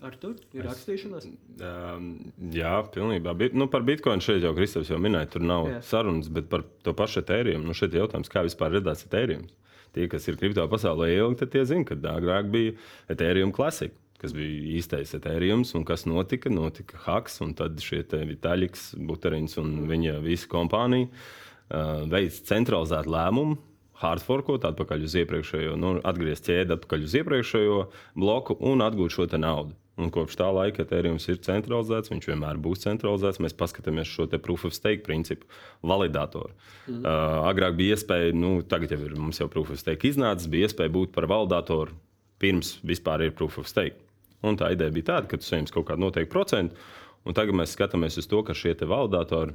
[0.00, 1.28] Ar to ir rakstīšanās?
[1.60, 2.08] Um,
[2.56, 3.36] jā, pilnībā.
[3.36, 5.82] Bit, nu, par Bitcoin šeit jau Kristofers jau minēja, tur nav jā.
[5.90, 7.60] sarunas, bet par to pašu etēriju.
[7.60, 9.52] Nu, šeit ir jautājums, kā vispār radās etērijums
[9.96, 12.76] tie, kas ir kripto pasaulē ilgi, tad tie zina, ka agrāk bija
[13.12, 13.96] Ethereum klasika.
[14.20, 16.50] Kas bija īstais etērijums, un kas notika?
[16.52, 23.56] Notika haks, un tad šie Vitaļiks, Buterins un viņa visa kompānija uh, veids centralizētu lēmumu,
[24.00, 27.80] hardforkot atpakaļ uz iepriekšējo, nu, atgriezt ķēdi atpakaļ uz iepriekšējo
[28.20, 29.79] bloku un atgūt šo naudu.
[30.00, 33.40] Un kopš tā laika Ethereum ir centralizēts, viņš vienmēr būs centralizēts.
[33.42, 35.48] Mēs paskatāmies šo proof of stake principu,
[35.82, 36.54] validatoru.
[36.86, 37.02] Mm.
[37.02, 40.70] Uh, agrāk bija iespēja, nu, tagad jau ir mums jau proof of stake iznācis, bija
[40.70, 41.96] iespēja būt par validatoru
[42.40, 43.98] pirms vispār ir proof of stake.
[44.46, 46.78] Un tā ideja bija tāda, ka tu saņemsi kaut kādu noteiktu procentu,
[47.28, 49.52] un tagad mēs skatāmies uz to, ka šie validatori,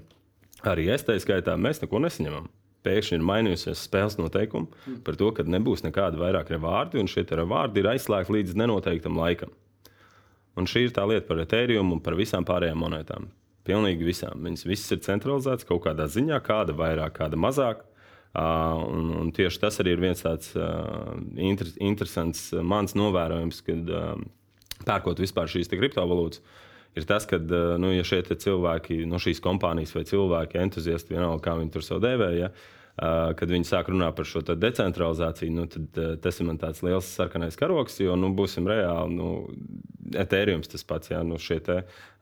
[0.61, 2.45] arī es tā skaitā, mēs neko nesaņemam
[2.85, 4.97] pēkšņi ir mainījusies spēles noteikumi mm.
[5.05, 9.53] par to, ka nebūs nekāda vairāk revārdi, un šie revārdi ir aizslēgti līdz nenoteiktam laikam.
[10.55, 13.27] Un šī ir tā lieta par Ethereum un par visām pārējām monētām.
[13.65, 14.43] Pilnīgi visām.
[14.45, 17.83] Viņas visas ir centralizētas kaut kādā ziņā, kāda vairāk, kāda mazāk.
[18.35, 23.61] Uh, un, un tieši tas arī ir viens tāds uh, inter, interesants uh, mans novērojums,
[23.63, 24.17] kad uh,
[24.83, 26.41] pērkot vispār šīs kriptovalūtas,
[26.99, 27.39] ir tas, ka
[27.79, 32.03] nu, ja šie cilvēki no šīs kompānijas vai cilvēki, entuziasti, vienalga, kā viņi tur sev
[32.03, 32.49] dēvēja.
[32.49, 32.51] Ja,
[32.95, 37.99] kad viņi sāk runāt par šo decentralizāciju, nu, tad tas ir tāds liels sarkanais karoks.
[37.99, 39.31] Jo, nu, būsim reāli, nu,
[40.15, 41.57] Ethereum tas pats, ja nu, šie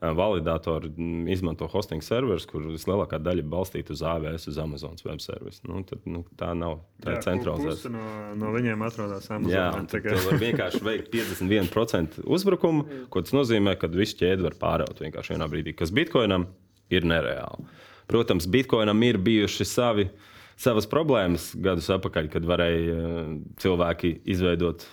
[0.00, 0.90] validatori
[1.30, 5.62] izmanto hosting serverus, kur vislielākā daļa balstīta uz AWS, uz Amazon web servisu.
[5.68, 7.92] Nu, tad, nu, tā nav tā jā, centralizēta.
[7.94, 8.08] No,
[8.40, 9.54] no viņiem atrodas Amazon.
[9.54, 15.06] Jā, tad var vienkārši veikt 51% uzbrukumu, ko tas nozīmē, ka visu ķēdi var pāraut
[15.06, 16.48] vienkārši vienā brīdī, kas Bitcoinam
[16.90, 17.68] ir nereāli.
[18.10, 23.30] Protams, Bitcoinam ir bijuši savi uh, savas problēmas gadus atpakaļ, kad varēja eh,
[23.62, 24.86] cilvēki izveidot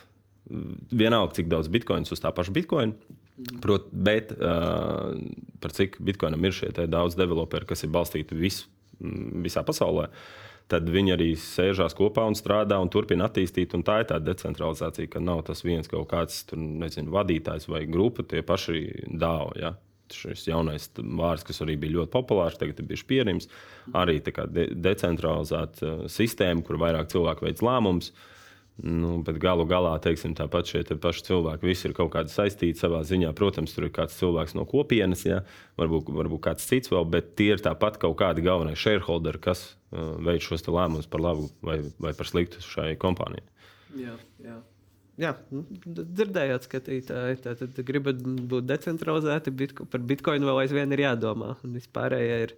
[0.49, 3.17] mm, vienalga, cik daudz bitkoinu uz tā paša bitkoina.
[3.63, 5.15] Prot, bet uh,
[5.63, 8.59] par cik bitkoinam ir šie daudz developeri, kas ir balstīti vis,
[8.99, 10.11] mm, visā pasaulē,
[10.69, 13.73] tad viņi arī sēžās kopā un strādā un turpina attīstīt.
[13.73, 17.87] Un tā ir tā decentralizācija, ka nav tas viens kaut kāds tur, nezinu, vadītājs vai
[17.89, 19.55] grupa, tie paši dāvā.
[19.57, 19.73] Ja?
[20.15, 23.49] Šis jaunais vārds, kas arī bija ļoti populārs, tagad ir bijis pierīms.
[23.97, 28.11] Arī de decentralizēta uh, sistēma, kur vairāk cilvēku veids lēmumus.
[28.81, 32.81] Nu, bet galu galā, teiksim, tāpat šie te paši cilvēki visi ir kaut kādi saistīti
[32.81, 33.29] savā ziņā.
[33.37, 35.41] Protams, tur ir kāds cilvēks no kopienas, ja?
[35.77, 40.15] varbūt, varbūt kāds cits vēl, bet tie ir tāpat kaut kādi galvenie shareholderi, kas uh,
[40.23, 43.45] veids šos lēmumus par labu vai, vai par sliktu šai kompānijai.
[43.99, 44.57] Jā, jā.
[45.19, 47.41] Jā, dzirdējāt, skatītāji.
[47.43, 52.55] Tad gribat būt decentralizēti, bitko, par bitkoinu vēl aizvien ir jādomā, un vispārējie ir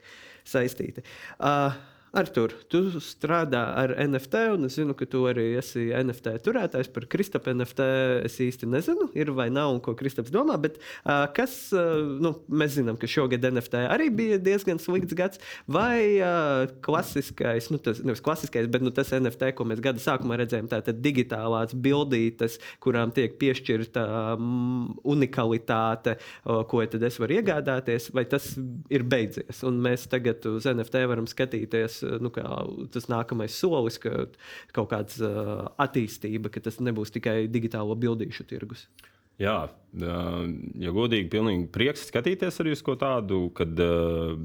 [0.47, 1.03] saistīti.
[1.39, 1.73] Uh,
[2.13, 6.91] Artur, tu strādā ar NFT, un es zinu, ka tu arī esi NFT turētājs.
[6.93, 7.87] Par Kristapu NFT
[8.27, 10.59] es īsti nezinu, ir vai nav, un ko Kristaps domā.
[10.61, 15.41] Bet uh, kas, uh, nu, mēs zinām, ka šogad NFT arī bija diezgan slikts gads.
[15.65, 20.37] Vai uh, klasiskais, nu, tas nevis klasiskais, bet nu, tas NFT, ko mēs gada sākumā
[20.43, 28.11] redzējām, tātad digitālās bildītes, kurām tiek piešķirta um, unikalitāte, uh, ko tad es varu iegādāties,
[28.13, 28.53] vai tas
[28.93, 29.65] ir beidzies.
[29.65, 32.31] Un mēs tagad uz NFT varam skatīties nu,
[32.93, 34.27] tas nākamais solis, ka
[34.75, 38.87] kaut kāda uh, attīstība, ka tas nebūs tikai digitālo bildīšu tirgus.
[39.41, 39.65] Jā,
[39.97, 44.35] ja godīgi, pilnīgi prieks skatīties arī uz ko tādu, kad uh,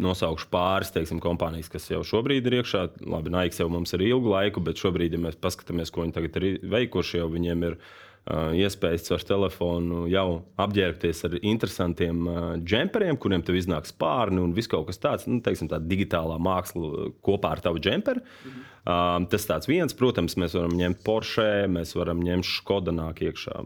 [0.00, 2.86] nosaukšu pāris teiksim, kompānijas, kas jau šobrīd ir iekšā.
[3.04, 6.38] Labi, Nike jau mums ir ilgu laiku, bet šobrīd, ja mēs paskatāmies, ko viņi tagad
[6.40, 10.26] ir veikuši, jau viņiem ir ielikumi iespējas ar telefonu jau
[10.62, 12.28] apģērbties ar interesantiem
[12.62, 17.56] džemperiem, kuriem tev iznāk spārni un viss kaut kas tāds, nu, tā digitālā māksla kopā
[17.56, 18.22] ar tavu džemperu.
[18.22, 18.68] Mhm.
[18.82, 23.60] Uh, tas tāds viens, protams, mēs varam ņemt Porsche, mēs varam ņemt Skoda nāk iekšā.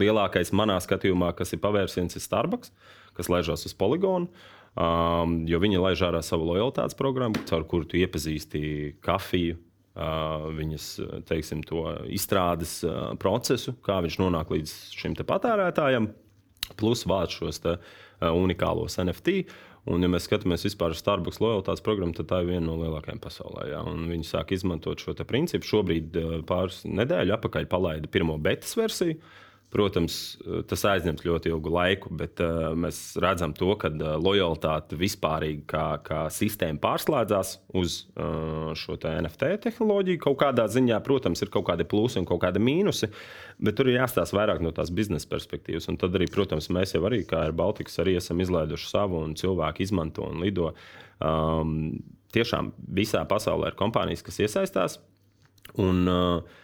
[0.00, 2.72] Lielākais manā skatījumā, kas ir pavērsiens, ir Starbucks,
[3.18, 4.32] kas ležas uz poligonu.
[4.80, 9.58] Um, jo viņi laiž ārā savu lojalitātes programmu, caur kuru tu iepazīsti kafiju,
[9.94, 10.84] viņas
[11.28, 11.64] teiksim,
[12.14, 12.80] izstrādes
[13.20, 16.12] procesu, kā viņš nonāk līdz šim patērētājam,
[16.78, 17.76] plus vāc šos te,
[18.20, 19.42] unikālos NFT.
[19.90, 23.18] Un, ja mēs skatāmies vispār uz Starbucks lojalitātes programmu, tad tā ir viena no lielākajām
[23.24, 23.70] pasaulē.
[23.72, 23.80] Ja?
[23.82, 25.66] Viņi sāk izmantot šo principu.
[25.66, 29.16] Šobrīd, pāris nedēļu atpakaļ, palaida pirmo betas versiju.
[29.16, 30.14] Uh, Protams,
[30.66, 35.84] tas aizņems ļoti ilgu laiku, bet uh, mēs redzam, to, ka uh, lojalitāte vispārīgi kā,
[36.02, 40.22] kā sistēma pārslēdzās uz uh, šo te NFT tehnoloģiju.
[40.24, 43.12] Kaut kādā ziņā, protams, ir kaut kādi plusi un kaut kādi mīnusi,
[43.62, 45.86] bet tur ir jāstāsta vairāk no tās biznesa perspektīvas.
[45.92, 49.38] Un tad arī, protams, mēs jau arī, kā ar Baltikas, arī esam izlaiduši savu un
[49.38, 50.72] cilvēki izmanto un lido.
[51.22, 52.00] Um,
[52.34, 54.98] tiešām visā pasaulē ir kompānijas, kas iesaistās.
[55.78, 56.58] Un, uh,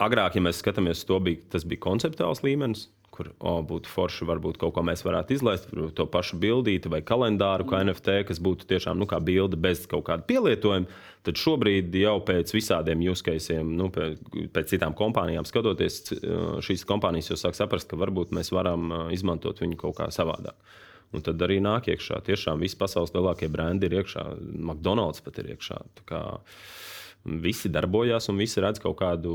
[0.00, 2.88] agrāk, ja mēs skatāmies, bija, tas bija konceptuāls līmenis.
[3.12, 7.66] Kur oh, būtu forši, varbūt kaut ko mēs varētu izlaist, to pašu bildīti vai kalendāru,
[7.68, 10.88] kā NFT, kas būtu tiešām nu, kā bilde bez kaut kāda pielietojuma.
[11.20, 14.22] Tad šobrīd jau pēc visādiem jūskaisiem, nu, pēc,
[14.56, 16.00] pēc citām kompānijām skatoties,
[16.64, 20.56] šīs kompānijas jau sāk saprast, ka varbūt mēs varam izmantot viņu kaut kā savādāk.
[21.12, 22.22] Un tad arī nāk iekšā.
[22.24, 24.24] Tiešām visi pasaules lielākie brendi ir iekšā.
[24.56, 25.82] McDonald's pat ir iekšā.
[26.00, 26.82] Tā kā, uh,
[27.22, 29.32] Visi darbojas un visi redz kaut kādu,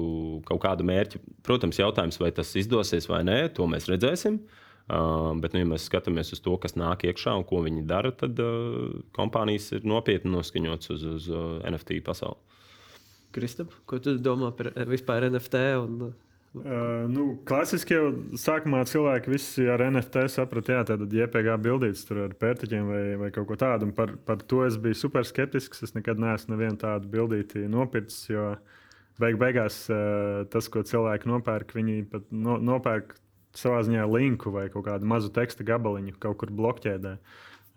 [0.47, 1.21] kaut kādu mērķi.
[1.47, 4.41] Protams, jautājums, vai tas izdosies vai nē, to mēs redzēsim.
[4.87, 8.13] Uh, bet, nu, ja mēs skatāmies uz to, kas nāk iekšā un ko viņi dara,
[8.15, 12.39] tad uh, kompānijas ir nopietni noskaņotas uz, uz uh, NFT pasauli.
[13.35, 15.63] Kristap, ko tu domā par vispār NFT?
[15.83, 16.13] Un,
[16.61, 18.07] Uh, nu, klasiski jau
[18.39, 23.29] sākumā cilvēki visi ar NFT saprata, jā, tāda JPG bildītas tur ar pērtiķiem vai, vai
[23.35, 23.89] kaut ko tādu.
[23.89, 25.83] Un par, par to es biju super skeptisks.
[25.87, 28.51] Es nekad neesmu nevienu tādu bildīti nopircis, jo
[29.21, 33.17] beig beigās uh, tas, ko cilvēki nopērk, viņi pat no, nopērk
[33.57, 37.17] savā ziņā linku vai kaut kādu mazu teksta gabaliņu kaut kur blokķēdē.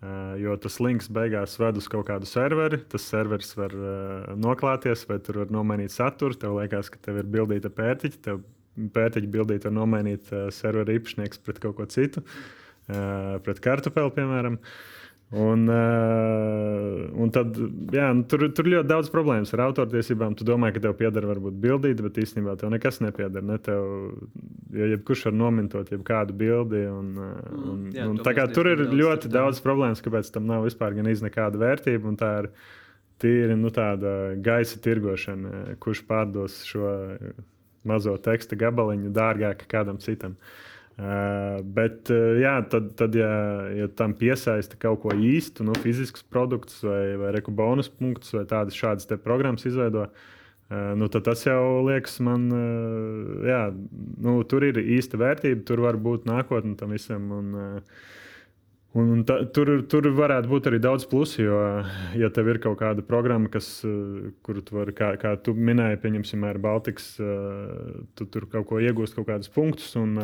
[0.01, 2.79] Uh, jo tas links beigās ved uz kaut kādu serveri.
[2.89, 6.37] Tas serveris var uh, noklāties, vai tur var nomainīt saturu.
[6.41, 8.39] Tev liekas, ka tev ir bildīta pērtiķa
[8.75, 14.59] pērtiķu bildīt, var nomainīt uh, serveru īpašnieks pret kaut ko citu, uh, pret kartupeli, piemēram.
[15.31, 17.55] Un, uh, un tad,
[17.95, 20.33] jā, nu, tur, tur ļoti daudz problēmas ar autortiesībām.
[20.35, 23.45] Tu domā, ka tev pieder varbūt bildīt, bet īstenībā tev nekas nepieder.
[23.47, 23.85] Ne tev,
[24.75, 26.83] jo jebkurš var nomintot jebkādu bildi.
[26.91, 30.67] Un, mm, un, jā, un, tā kā tur ir ļoti daudz problēmas, kāpēc tam nav
[30.67, 32.11] vispār gan nekāda vērtība.
[32.19, 32.51] Tā ir
[33.23, 36.91] tīri nu, tāda gaisa tirgošana, kurš pārdos šo
[37.87, 40.35] mazo teksta gabaliņu dārgāk kādam citam.
[41.01, 43.31] Uh, bet, uh, jā, tad, tad ja,
[43.73, 48.43] ja tam piesaista kaut ko īstu, nu, fizisks produkts vai, vai reku bonus punktus vai
[48.49, 52.45] tādas šādas programmas izveido, uh, nu, tad tas jau liekas man,
[53.47, 53.63] jā,
[54.21, 57.31] nu, tur ir īsta vērtība, tur var būt nākotne tam visam.
[57.39, 57.55] Un,
[58.91, 61.59] Un, un ta, tur, tur varētu būt arī daudz plusu, jo,
[62.19, 63.69] ja tev ir kaut kāda programma, kas,
[64.43, 67.13] kur tu vari, kā, kā tu minēji, pieņemsim, ar Baltikas,
[68.19, 69.93] tu tur kaut ko iegūst, kaut kādus punktus.
[69.99, 70.19] Un,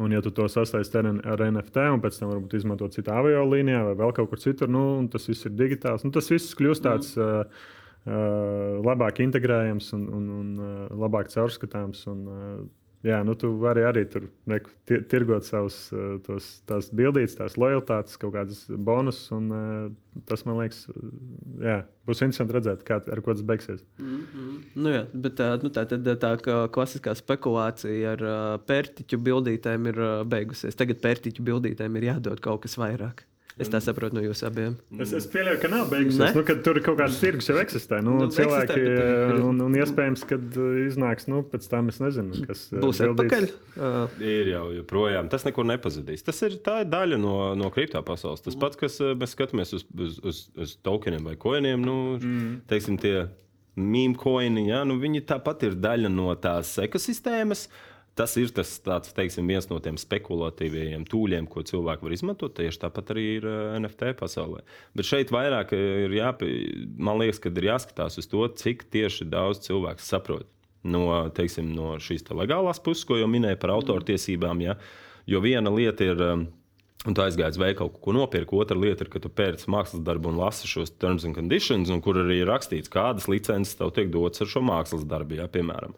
[0.00, 3.82] Un, ja tu to sasaisti ar, ar NFT, un pēc tam varbūt izmantot citā aviolīnijā
[3.88, 4.82] vai vēl kaut kur citur, nu,
[5.12, 6.06] tas viss ir digitāls.
[6.06, 7.58] Nu, tas viss kļūst tāds mm.
[8.06, 12.06] uh, labāk integrējams un, un, un labāk caurskatāms.
[12.08, 12.62] Un, uh,
[13.00, 18.18] Jā, nu, tu vari arī tur neku, tirgot savus eh, tos, tās bildītas, tās lojalitātes,
[18.20, 19.30] kaut kādas bonusus.
[19.32, 20.82] Eh, tas man liekas,
[21.64, 23.80] jā, būs interesanti redzēt, kā, ar ko tas beigsies.
[24.02, 24.60] Mm -hmm.
[24.74, 26.34] nu, jā, bet nu, tā, tad, tā
[26.76, 28.26] klasiskā spekulācija ar
[28.68, 30.76] pērtiķu bildītēm ir beigusies.
[30.76, 33.24] Tagad pērtiķu bildītēm ir jādod kaut kas vairāk.
[33.60, 34.76] Es tā saprotu no jūsu abiem.
[35.02, 36.36] Es, es pieļauju, ka nav beigusies.
[36.36, 37.98] Nu, tur kaut kāds tirgus jau eksistē.
[38.04, 42.00] Nu, nu, cilvēki, eksistē, bet, un, un iespējams, ka uh, iznāks nu, pēc tam, es
[42.00, 43.48] nezinu, kas uh, būs atpakaļ.
[43.76, 44.16] Uh.
[44.24, 45.28] Ir jau joprojām.
[45.32, 46.24] Tas nekur nepazudīs.
[46.24, 48.42] Tas ir daļa no, no kriptā pasaules.
[48.46, 52.50] Tas pats, kas uh, mēs skatāmies uz, uz, uz, uz tokeniem vai koiniem, nu, mm.
[52.70, 53.28] teiksim, tie
[53.80, 57.68] mīmīmi koini, ja, nu, viņi tāpat ir daļa no tās ekosistēmas.
[57.68, 57.86] Uh,
[58.18, 62.56] Tas ir tas, tāds, teiksim, viens no tiem spekulatīviem tūļiem, ko cilvēki var izmantot.
[62.58, 64.64] Tieši tāpat arī ir eh, NFT pasaulē.
[64.98, 66.50] Bet šeit vairāk ir jāpie,
[66.98, 70.48] man liekas, ka ir jāskatās uz to, cik tieši daudz cilvēku saprot
[70.82, 71.04] no,
[71.36, 74.64] teiksim, no šīs legālās puses, ko jau minēju par autortiesībām.
[74.64, 74.76] Ja?
[75.28, 76.26] Jo viena lieta ir.
[77.08, 78.52] Un tu aizgāji uz veikalu, ko nopirki.
[78.60, 82.02] Otra lieta ir, ka tu pērci mākslas darbu un lasi šos terms and conditions, un
[82.04, 85.94] kur arī ir rakstīts, kādas licences tev tiek dotas ar šo mākslas darbu, ja, piemēram.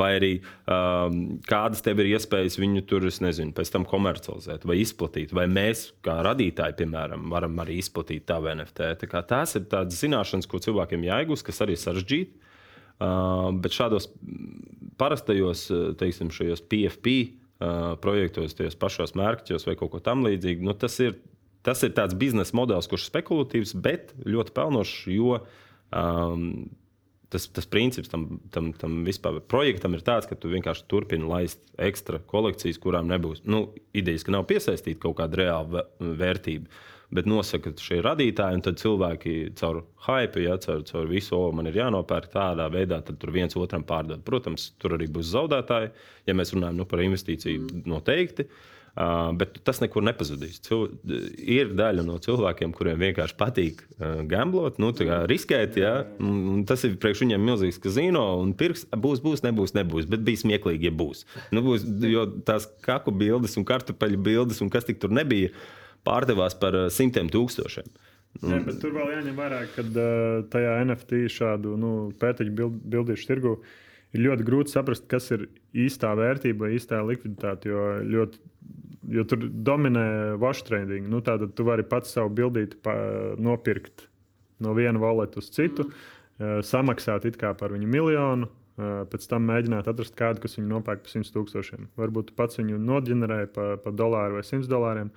[0.00, 5.34] Vai arī um, kādas tev ir iespējas viņu tur, nezinu, pēc tam komercializēt vai izplatīt.
[5.36, 8.88] Vai mēs, kā radītāji, piemēram, varam arī izplatīt tādu NFT.
[9.04, 12.48] Tā tās ir tādas zināšanas, ko cilvēkiem jāiegūst, kas arī sarežģīti.
[12.98, 14.08] Uh, bet šādos
[14.98, 15.68] parastajos,
[16.00, 17.18] teiksim, šajos PFP
[18.02, 21.16] projektos, tajos pašos mērķos vai kaut ko tamlīdzīgu, nu, tas ir
[21.66, 26.44] tas ir tāds biznesa modelis, kurš ir spekulatīvs, bet ļoti pelnošs, jo um,
[27.32, 31.60] tas, tas princips tam, tam, tam vispār projektam ir tāds, ka tu vienkārši turpini laist
[31.76, 33.66] ekstra kolekcijas, kurām nebūs nu,
[33.96, 36.70] idejas, ka nav piesaistīta kaut kāda reāla vērtība.
[37.14, 41.70] Bet nosaka šie radītāji, un tad cilvēki caur hype, ja caur, caur visu, o, man
[41.70, 44.20] ir jānopērk tādā veidā, tad tur viens otram pārdod.
[44.26, 45.94] Protams, tur arī būs zaudētāji,
[46.28, 48.44] ja mēs runājam nu, par investīciju noteikti.
[48.44, 48.66] Uh,
[48.98, 50.56] Uh, bet tas nekur nepazudīs.
[50.64, 50.88] Cil
[51.38, 54.90] ir daļa no cilvēkiem, kuriem vienkārši patīk uh, gamblot, nu,
[55.30, 55.76] riskēt.
[55.78, 55.92] Ja?
[56.18, 60.08] Un tas ir priekš viņiem milzīgs kazino, un pirks būs, būs, nebūs, nebūs.
[60.10, 61.28] Bet bija smieklīgi, ja būs.
[61.54, 65.52] Nu, būs jo tās kaku bildes un kartupeļu bildes, un kas tik tur nebija,
[66.06, 67.88] pārdevās par uh, simtiem tūkstošiem.
[68.44, 73.30] Jā, bet tur vēl jāņem vērā, ka uh, tajā NFT šādu nu, pētiņu bild, bildīšu
[73.30, 73.56] tirgu
[74.14, 77.72] ir ļoti grūti saprast, kas ir īstā vērtība vai īstā likviditāte.
[77.72, 78.44] Jo ļoti
[79.08, 81.08] jo tur dominē watch trading.
[81.08, 82.94] Nu, Tātad tu vari pats savu bildīti pa,
[83.40, 84.06] nopirkt
[84.64, 85.88] no viena valeta uz citu,
[86.38, 86.64] mm.
[86.66, 88.50] samaksāt par viņu miljonu.
[88.78, 91.88] Eh, pēc tam mēģināt atrast kādu, kas viņu nopērk par 100 tūkstošiem.
[91.98, 95.10] Varbūt pats viņu noģenerē par pa dolāru vai 100 dolāriem.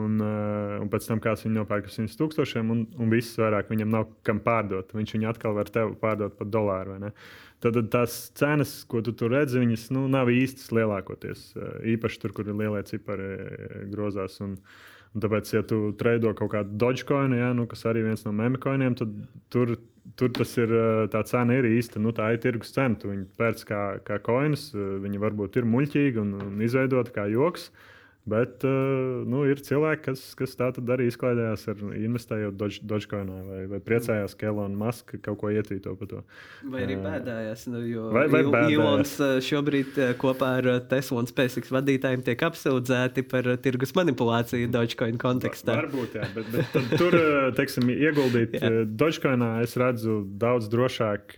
[0.00, 3.68] Un, uh, un pēc tam kāds viņu nopērk par 100 tūkstošiem, un, un viss vairāk
[3.68, 4.94] viņam nav kam pārdot.
[4.96, 6.96] Viņš viņu atkal var tev pārdot par dolāru.
[7.60, 11.44] Tad, tad tās cenas, ko tu tur redzi, viņas nu, nav īstas lielākoties.
[11.92, 13.28] Īpaši tur, kur ir lielie cipari
[13.92, 14.40] grozās.
[14.40, 14.56] Un,
[15.12, 18.96] un tāpēc, ja tu treido kaut kādu Dogecoin, ja, nu, kas arī viens no memekoiniem,
[18.96, 19.12] tad
[19.52, 19.76] tur,
[20.16, 20.72] tur tas ir
[21.12, 22.00] tā cena ir īsta.
[22.00, 22.96] Nu, tā ir tirgus cena.
[22.96, 27.68] Tu viņu pērc kā, kā koinus, viņi varbūt ir muļķīgi un, un izveidoti kā joks.
[28.22, 32.54] Bet uh, nu, ir cilvēki, kas, kas tā arī izklaidējās ar investējot
[32.86, 36.20] Dogecoinā, vai, vai priecājās, ka Elonas Maska kaut ko ietvīto par to.
[36.70, 42.22] Vai arī bēdājās, nu, jo vai, vai Ilons šobrīd kopā ar Tesla un SpaceX vadītājiem
[42.28, 45.74] tiek apsūdzēti par tirgus manipulāciju Dogecoin kontekstā.
[45.80, 47.18] Var, varbūt, jā, bet, bet tur,
[47.58, 48.54] teiksim, ieguldīt
[49.02, 51.34] Dogecoinā es redzu daudz drošāk,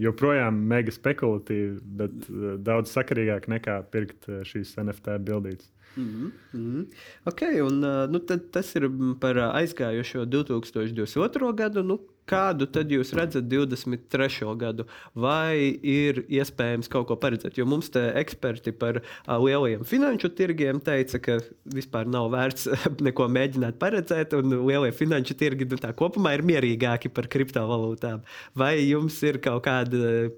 [0.00, 5.75] joprojām mega spekulatīvi, bet daudz sakarīgāk nekā pirkt šīs NFT bildītas.
[5.96, 6.86] Mm -hmm.
[7.24, 7.80] okay, un,
[8.10, 8.18] nu,
[8.52, 11.54] tas ir par aizgājušo 2022.
[11.56, 11.82] gadu.
[11.82, 14.54] Nu, kādu tad jūs redzat 23.
[14.58, 14.86] gadu?
[15.14, 17.58] Vai ir iespējams kaut ko paredzēt?
[17.58, 22.68] Jo mums te eksperti par lielajiem finanšu tirgiem teica, ka vispār nav vērts
[23.06, 28.26] neko mēģināt paredzēt, un lielie finanšu tirgi nu, kopumā ir mierīgāki par kriptovalūtām.
[28.54, 30.30] Vai jums ir kaut kāda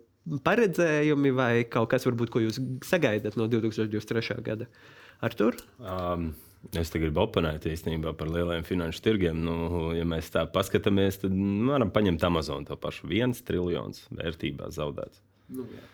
[0.44, 4.42] paredzējumi vai kaut kas, varbūt, ko jūs sagaidat no 2023.
[4.44, 4.68] gada?
[5.24, 5.58] Artur?
[5.78, 6.32] Um.
[6.76, 9.38] Es te gribu oponēt īstenībā par lieliem finanšu tirgiem.
[9.46, 11.36] Nu, ja mēs tā paskatāmies, tad
[11.68, 13.06] varam paņemt Amazon to pašu.
[13.08, 15.22] viens triljons vērtībā zaudēts.
[15.54, 15.84] Nu, jā.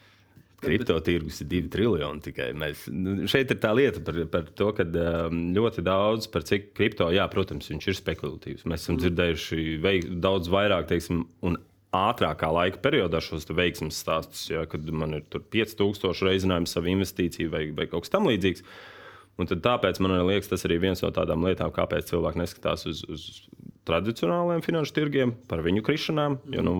[0.65, 2.49] Kripto tirgus ir divi triljoni tikai.
[2.57, 6.73] Mēs, nu, šeit ir tā lieta par, par to, ka um, ļoti daudz par cik
[6.77, 8.65] kripto, jā, protams, viņš ir spekulatīvs.
[8.65, 9.03] Mēs esam mm.
[9.05, 11.61] dzirdējuši veik, daudz vairāk, teiksim, un
[11.95, 17.67] ātrākā laika periodā šos veiksmības stāstus, ja, kad man ir 5000 reizinājums savu investīciju vai,
[17.77, 18.65] vai kaut kas tamlīdzīgs.
[19.35, 23.25] Un tāpēc man liekas, tas arī viens no tādām lietām, kāpēc cilvēki neskatās uz, uz
[23.88, 26.37] tradicionāliem finanšu tirgiem, par viņu krišanām.
[26.55, 26.75] Jo nu,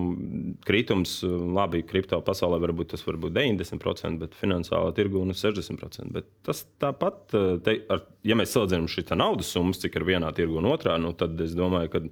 [0.65, 6.07] kritums, labi, kripto pasaulē varbūt tas var būt 90%, bet finansiālā tirgu nu 60%.
[6.15, 10.61] Bet tas tāpat, te, ar, ja mēs salīdzinām šīs naudas summas, cik ir vienā tirgu
[10.61, 12.03] un otrā, nu, tad es domāju, ka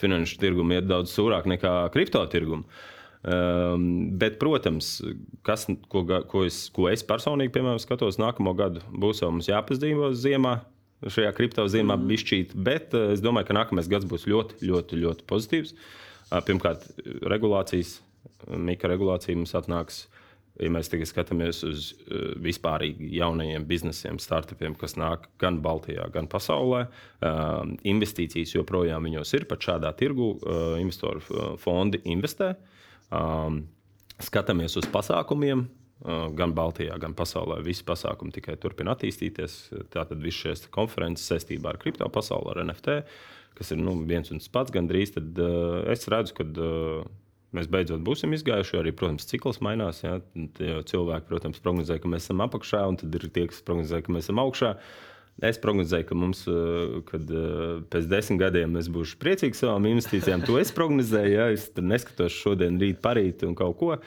[0.00, 2.68] finanšu tirgumi iet daudz sūrāk nekā kripto tirgumu.
[3.22, 5.00] Um, bet, protams,
[5.42, 10.12] kas, ko, ko, es, ko es personīgi piemēram, skatos nākamo gadu, būs jau mums jāpazīvo
[10.14, 10.60] ziemā.
[10.98, 12.06] Šajā kripto zīmē mm.
[12.10, 15.74] bišķīt, bet uh, es domāju, ka nākamais gads būs ļoti, ļoti, ļoti pozitīvs.
[16.46, 16.84] Pirmkārt,
[17.30, 17.96] regulācijas,
[18.50, 20.00] mikroregulācija mums atnāks.
[20.58, 26.30] Ja mēs tagad skatāmies uz uh, vispārīgi jaunajiem biznesiem, startupiem, kas nāk gan Baltijā, gan
[26.30, 29.46] pasaulē, uh, investīcijas joprojām viņos ir.
[29.50, 31.22] Pat šādā tirgu uh, investoru
[31.62, 32.54] fondi investē.
[32.54, 32.74] Uh,
[33.14, 33.62] Um,
[34.20, 35.64] skatāmies uz pasākumiem,
[36.04, 37.60] uh, gan Baltijā, gan pasaulē.
[37.64, 39.58] Visi pasākumi tikai turpina attīstīties.
[39.94, 43.00] Tātad visas šīs konferences saistībā ar kripto pasauli, ar NFT,
[43.58, 47.02] kas ir nu, viens un tas pats gandrīz, tad uh, es redzu, ka uh,
[47.56, 48.80] mēs beidzot būsim izgājuši.
[48.82, 50.04] Arī, protams, cikls mainās.
[50.04, 50.18] Ja?
[50.58, 54.28] Cilvēki, protams, prognozē, ka mēs esam apakšā, un tad ir tie, kas prognozē, ka mēs
[54.28, 54.76] esam augšā.
[54.76, 59.86] Uh, Es prognozēju, ka mums, eh, kad eh, pēc desmit gadiem es būšu priecīgs savām
[59.86, 61.34] investīcijām, to es prognozēju.
[61.36, 61.46] Ja?
[61.54, 63.98] Es neskatos šodien, rīt, parīt un kaut ko.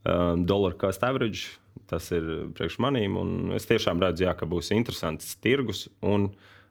[0.00, 2.26] Um, Dollar cost average, tas ir
[2.56, 3.18] priekš manīm.
[3.54, 5.84] Es tiešām redzu, jā, ka būs interesants tirgus.
[6.02, 6.30] Un,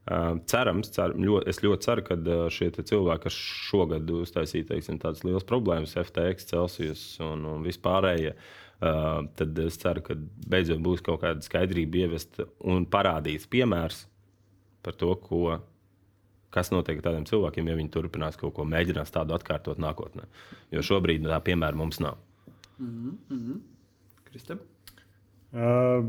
[0.10, 5.00] uh, cerams, cer, ļoti, es ļoti ceru, ka uh, šie cilvēki, kas šogad uztaisīja teiksim,
[5.00, 10.18] tādas lielas problēmas, FTX, Celsius un, un vispārējie, uh, tad es ceru, ka
[10.50, 14.09] beidzot būs kaut kāda skaidrība ievesta un parādīts piemērs
[14.86, 15.60] par to, ko,
[16.54, 20.28] kas notiek ar tādiem cilvēkiem, ja viņi turpinās kaut ko mēģināt tādu atkārtot nākotnē.
[20.76, 22.18] Jo šobrīd tā piemēra mums nav.
[22.80, 23.60] Mm -hmm.
[24.30, 24.60] Kristap?
[25.52, 26.06] Uh,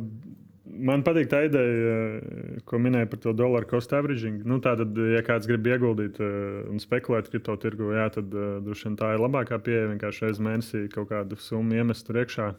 [0.64, 2.20] man patīk tā ideja,
[2.64, 4.44] ko minēja par to dolāru cost averaging.
[4.44, 8.88] Nu, tātad, ja kāds grib ieguldīt uh, un spekulēt kripto tirgu, jā, tad uh, droši
[8.88, 9.88] vien tā ir labākā pieeja.
[9.88, 12.54] Vienkārši reizē mēnesī kaut kādu summu iemest tur iekšā.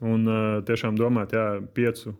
[0.00, 2.14] Un uh, tiešām domāt, jā, piecu,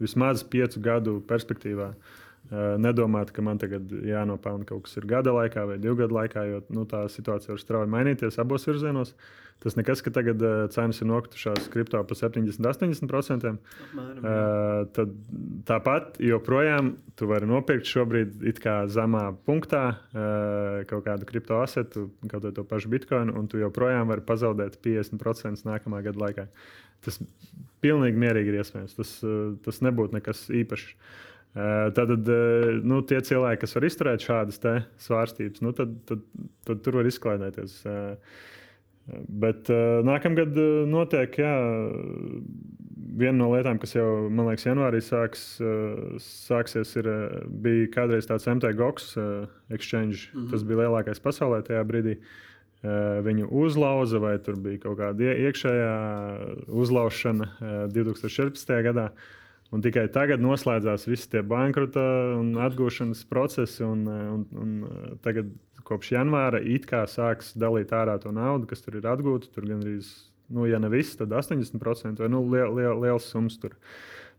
[0.00, 1.88] vismaz piecu gadu perspektīvā.
[1.88, 2.21] Uh,
[2.52, 6.58] Nedomāt, ka man tagad jānopelna kaut kas ir gada laikā vai divu gadu laikā, jo
[6.74, 9.14] nu, tā situācija var strauji mainīties abos virzienos.
[9.62, 13.52] Tas nekas, ka tagad uh, cenas ir nokritušās kripto par 70, 80%.
[13.52, 15.14] Apmēram, uh, tad
[15.68, 22.08] tāpat joprojām tu vari nopirkt šobrīd it kā zemā punktā uh, kaut kādu kripto asetu,
[22.26, 26.48] kaut vai to pašu bitkoinu, un tu joprojām vari pazaudēt 50% nākamā gada laikā.
[27.06, 27.22] Tas
[27.82, 28.98] pilnīgi mierīgi ir iespējams.
[28.98, 30.96] Tas, uh, tas nebūtu nekas īpašs.
[31.52, 32.28] Tātad
[32.88, 34.60] nu, tie cilvēki, kas var izturēt šādas
[35.04, 36.22] svārstības, nu, tad, tad,
[36.64, 37.82] tad tur var izklaidēties.
[39.42, 39.68] Bet
[40.06, 40.56] nākamgad
[40.88, 41.52] notiek, jā,
[43.18, 45.42] viena no lietām, kas jau, man liekas, janvārī sāks,
[46.22, 47.10] sāksies, ir,
[47.64, 49.12] bija kādreiz tāds MTGOX
[49.74, 50.30] exchange.
[50.32, 50.50] Mm -hmm.
[50.54, 52.16] Tas bija lielākais pasaulē tajā brīdī.
[53.22, 55.92] Viņu uzlauza, vai tur bija kaut kāda iekšējā
[56.66, 57.46] uzlaušana
[57.92, 58.82] 2014.
[58.82, 59.10] gadā.
[59.72, 62.02] Un tikai tagad noslēdzās visi tie bankrota
[62.36, 63.80] un atgūšanas procesi.
[63.86, 64.72] Un, un, un
[65.24, 65.48] tagad,
[65.88, 69.48] kopš janvāra, it kā sāks dalīt ārā to naudu, kas tur ir atgūta.
[69.54, 70.12] Tur gandrīz,
[70.52, 73.78] nu, ja ne viss, tad 80% vai nu, liel, liel, liels summas tur,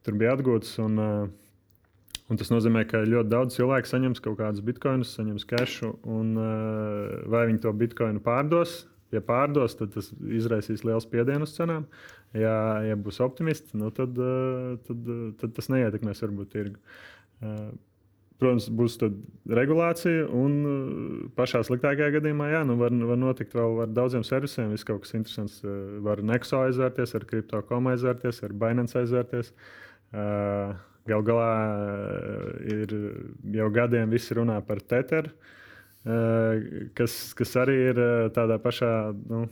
[0.06, 0.78] tur bija atgūtas.
[0.86, 1.32] Un,
[2.32, 6.32] Un tas nozīmē, ka ļoti daudz cilvēku saņems kaut kādus bitkoinus, saņems kešu, un
[7.30, 8.86] vai viņi to bitkoinu pārdos.
[9.14, 11.84] Ja pārdos, tad tas izraisīs lielu spiedienu uz cenām.
[12.34, 14.18] Ja, ja būs optimists, nu tad,
[14.88, 16.80] tad, tad tas neietekmēs varbūt tirgu.
[18.42, 18.98] Protams, būs
[19.54, 20.56] regulācija, un
[21.38, 24.74] pašā sliktākajā gadījumā jā, nu var, var notikt vēl ar daudziem servisiem.
[24.74, 25.62] Viss kaut kas interesants.
[26.08, 29.54] Var Nexo aizvērties, ar Crypto.com aizvērties, ar Binance aizvērties.
[31.04, 32.94] Galu galā eh, ir
[33.58, 35.34] jau gadiem visi runā par Teteru,
[36.08, 39.44] eh, kas, kas arī ir eh, tādā pašā nu,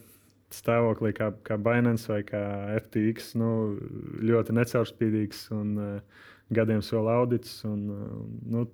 [0.55, 2.43] stāvoklī kā, kā Binance vai kā
[2.81, 3.33] FTX.
[3.39, 3.51] Nu,
[4.21, 5.73] ļoti necaurspīdīgs un
[6.51, 7.61] gadiem sola audits.
[7.67, 7.87] Un,
[8.51, 8.65] nu,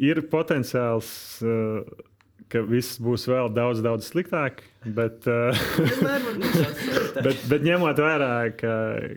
[0.00, 1.08] ir potenciāls.
[1.44, 2.12] Uh,
[2.52, 4.62] ka viss būs vēl daudz, daudz sliktāk.
[4.96, 5.56] Bet, uh,
[7.26, 8.74] bet, bet ņemot vērā, ka,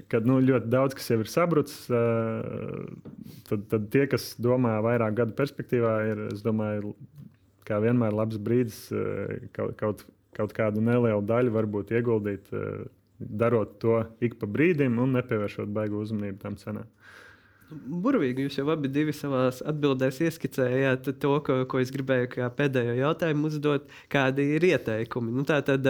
[0.09, 2.87] ka nu, ļoti daudz kas jau ir sabrucis, uh,
[3.49, 6.95] tad, tad tie, kas domā vairāk gadu perspektīvā, ir domāju,
[7.83, 10.05] vienmēr labs brīdis uh, kaut, kaut,
[10.37, 12.85] kaut kādu nelielu daļu varbūt ieguldīt, uh,
[13.19, 16.87] darot to ik pa brīdim un nepievēršot baigu uzmanību tam cenām.
[17.69, 23.85] Burvīgi jūs jau abi savā atbildēs ieskicējāt to, ko, ko es gribēju pēdējo jautājumu uzdot.
[24.09, 25.29] Kādi ir ieteikumi?
[25.35, 25.85] Nu, tā tad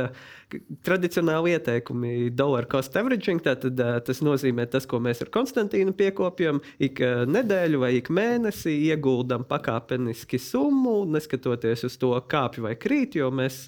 [0.84, 3.40] tradicionāli ieteikumi dollar cost averaging.
[3.46, 6.60] Tātad, tas nozīmē tas, ko mēs ar Konstantīnu piekopjam.
[6.84, 7.00] Ik
[7.32, 13.62] nedēļu vai ik mēnesi ieguldam pakāpeniski summu, neskatoties uz to, kāpj vai krīt, jo mēs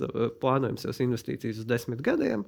[0.43, 2.43] plānojam savas investīcijas uz desmit gadiem.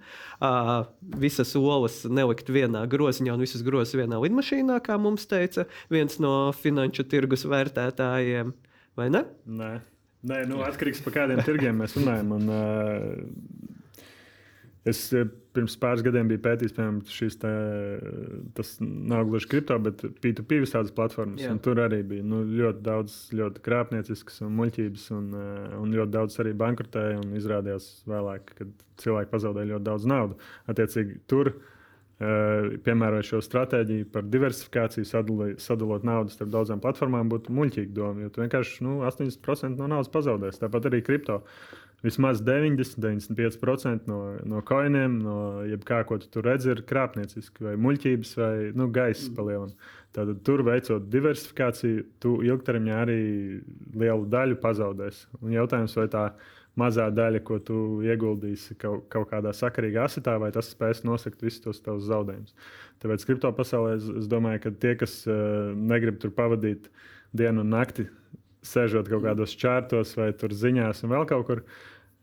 [1.23, 6.19] Visas olas nelikt vienā groziņā un visas grozas vienā lidmašīnā, kā mums teica teica viens
[6.21, 8.53] no finanšu tirgus vērtētājiem.
[8.97, 9.23] Vai ne?
[9.45, 9.73] Nē,
[10.23, 12.29] Nē nu, atkarīgs no kādiem tirgiem mēs runājam.
[12.37, 14.03] Un, uh,
[14.87, 15.25] es eh,
[15.55, 17.51] pirms pāris gadiem biju pētījis, piemēram, šīs tā,
[18.55, 21.43] tas nav gluži kripto, bet P2P visādas platformas.
[21.65, 26.39] Tur arī bija nu, ļoti daudz ļoti krāpnieciskas un muļķības, un, uh, un ļoti daudz
[26.43, 27.19] arī bankrotēja.
[27.41, 30.51] Izrādījās vēlāk, kad cilvēki pazaudēja ļoti daudz naudas.
[30.71, 31.72] Attiecīgi, tur uh, Eh,
[32.85, 38.25] piemērot šo stratēģiju par diversifikāciju, sadali, sadalot naudu starp daudzām platformām, būtu muļķīga doma.
[38.25, 40.61] Jo vienkārši nu, 80% no naudas pazaudēsi.
[40.63, 41.41] Tāpat arī kripto.
[42.03, 45.37] Vismaz 90, 95% no, no koiniem, no
[45.69, 49.93] jebkā, ko tu tur redzi, ir krāpnieciski vai muļķības vai nu, gaisa palielinājums.
[50.13, 53.21] Tātad tur veicot diversifikāciju, tu ilgtermiņā arī
[53.97, 55.23] lielu daļu pazaudēsi.
[55.41, 60.35] Un jautājums, vai tā ir mazā daļa, ko tu ieguldīsi kaut, kaut kādā sakarīgā asetā,
[60.41, 62.55] vai tas spēs nosakt visus tos tavus zaudējumus.
[63.03, 66.89] Tāpēc kripto pasaulē es, es domāju, ka tie, kas uh, negrib tur pavadīt
[67.37, 68.07] dienu un nakti,
[68.63, 71.65] sēžot kaut kādos čārtos vai ziņās un vēl kaut kur.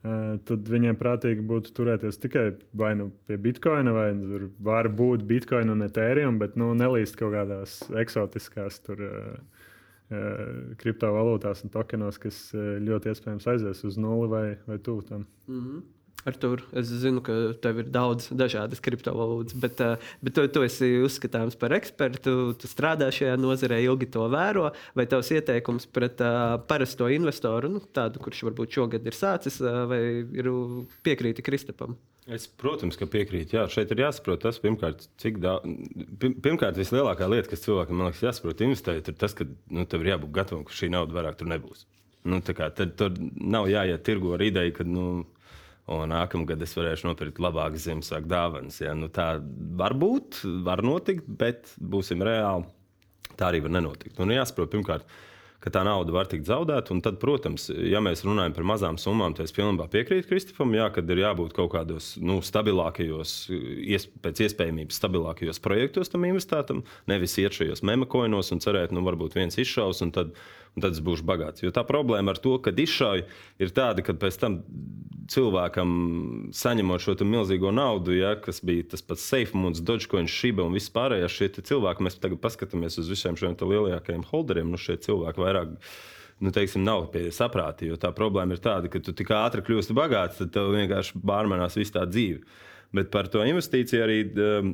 [0.01, 2.47] Uh, tad viņiem prātīgi būtu turēties tikai
[2.81, 7.35] vai nu pie bitkoina, vai tur var būt bitkoina un etērijuma, bet nu, nelīst kaut
[7.35, 9.60] kādās eksotiskās tur, uh,
[10.81, 15.27] kriptovalūtās un tokenos, kas ļoti iespējams aizies uz nulli vai, vai tuvu tam.
[15.47, 15.89] Mm -hmm.
[16.29, 17.33] Artur, es zinu, ka
[17.65, 22.53] tev ir daudz dažādas kriptovalūtas, bet, uh, bet tu, tu esi uzskatāms par ekspertu.
[22.61, 24.69] Tu strādā šajā nozarē, ilgi to vēro.
[24.99, 29.87] Vai tavs ieteikums pret uh, parasto investoru, nu, tādu, kurš varbūt šogad ir sācis, uh,
[29.89, 30.53] vai ir
[31.07, 31.97] piekrīti Kristapam?
[32.31, 33.57] Es, protams, ka piekrītu.
[33.57, 35.67] Jā, šeit ir jāsaprot tas, pirmkārt, cik daudz.
[36.21, 40.13] Pirmkārt, vislielākā lieta, kas cilvēkam man liekas, jāsaprot, investējot, ir tas, ka nu, tev ir
[40.13, 41.89] jābūt gatavam, ka šī nauda vairāk tur nebūs.
[42.31, 45.07] Nu, kā, tad tur nav jāiet tirgu ar ideju, ka nu,
[45.91, 48.79] nākamgad es varēšu nopirkt labākas Ziemassvētku dāvanas.
[48.85, 48.95] Ja?
[48.95, 49.33] Nu, tā
[49.81, 52.69] var būt, var notikt, bet būsim reāli.
[53.35, 54.21] Tā arī var nenotikt.
[54.23, 55.19] Un jāsaprot, pirmkārt,
[55.61, 56.97] ka tā nauda var tikt zaudēta.
[57.05, 61.11] Tad, protams, ja mēs runājam par mazām summām, tad es pilnībā piekrītu Kristofam, jā, kad
[61.13, 67.57] ir jābūt kaut kādos nu, stabilākajos, ies, pēc iespējamības stabilākajos projektos tam investētam, nevis iet
[67.57, 70.33] šajos memokoinos un cerēt, nu, varbūt viens izšaus un tad
[70.81, 71.63] un tad es būšu bagāts.
[71.63, 73.27] Jo tā problēma ar to, kad izšauj,
[73.61, 74.61] ir tāda, ka pēc tam
[75.31, 75.91] cilvēkam
[76.57, 81.37] saņemot šo milzīgo naudu, ja, kas bija tas pats SafeMoons, Dogecoin, Shiba un viss pārējais,
[81.37, 85.77] šie cilvēki, mēs tagad paskatāmies uz visiem šiem lielākajiem holderiem, nu šie cilvēki vairāk
[86.41, 87.85] nu, teiksim, nav pie saprāta.
[87.87, 91.77] Jo tā problēma ir tāda, ka tu tik ātri kļūsi bagāts, tad tev vienkārši pārmaiņās
[91.79, 92.41] viss tā dzīve.
[92.97, 94.73] Bet par to investīciju arī um,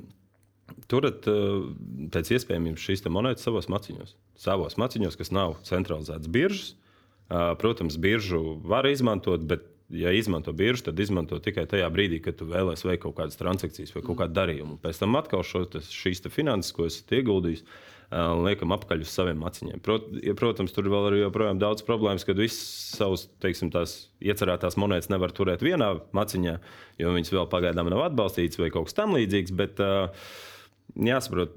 [0.91, 1.69] turat uh,
[2.15, 4.17] pēc iespējamības šīs monētas savos maciņos.
[4.41, 6.75] Savos maciņos, kas nav centralizētas biržas.
[7.27, 12.39] Uh, protams, biržu var izmantot, bet ja izmanto biržu, tad izmanto tikai tajā brīdī, kad
[12.39, 14.79] tu vēlēsies veikt kaut kādas transakcijas vai kaut kādu darījumu.
[14.83, 17.63] Pēc tam atkal šo, tas, šīs finanses, ko esat ieguldījis,
[18.47, 19.81] liekam apakaļ uz saviem maciņiem.
[19.83, 23.73] Prot, ja, protams, tur vēl ir joprojām daudz problēmas, kad visas savas teiksim,
[24.23, 26.59] iecerētās monētas nevar turēt vienā maciņā,
[27.03, 29.55] jo viņas vēl pagaidām nav atbalstītas vai kaut kas tamlīdzīgs.
[29.59, 30.15] Bet, uh,
[30.97, 31.55] jāsaprot,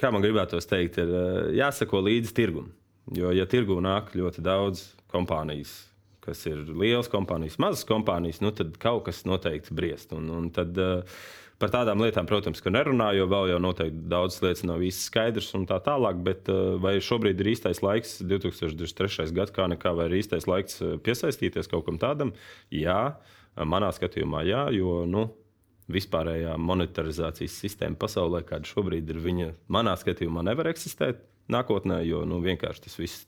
[0.00, 2.74] kā man gribētos teikt, ir jāsako līdzi tirgumam.
[3.16, 5.72] Jo, ja tirgū nāk ļoti daudz kompānijas,
[6.24, 10.12] kas ir lielas kompānijas, mazas kompānijas, nu, tad kaut kas noteikti briest.
[10.16, 11.20] Un, un tad, uh,
[11.58, 15.48] Par tādām lietām, protams, ka nerunāju, jo vēl jau noteikti daudzas lietas nav īsti skaidrs
[15.58, 16.20] un tā tālāk.
[16.22, 19.26] Bet uh, vai šobrīd ir īstais laiks, 2023.
[19.34, 22.30] gads, kā nekā, vai ir īstais laiks piesaistīties kaut kam tādam?
[22.70, 23.16] Jā,
[23.58, 25.24] manā skatījumā, jā, jo nu,
[25.92, 32.42] vispārējā monetarizācijas sistēma pasaulē, kāda šobrīd ir, viņa manā skatījumā nevar eksistēt nākotnē, jo nu,
[32.44, 33.26] vienkārši tas viss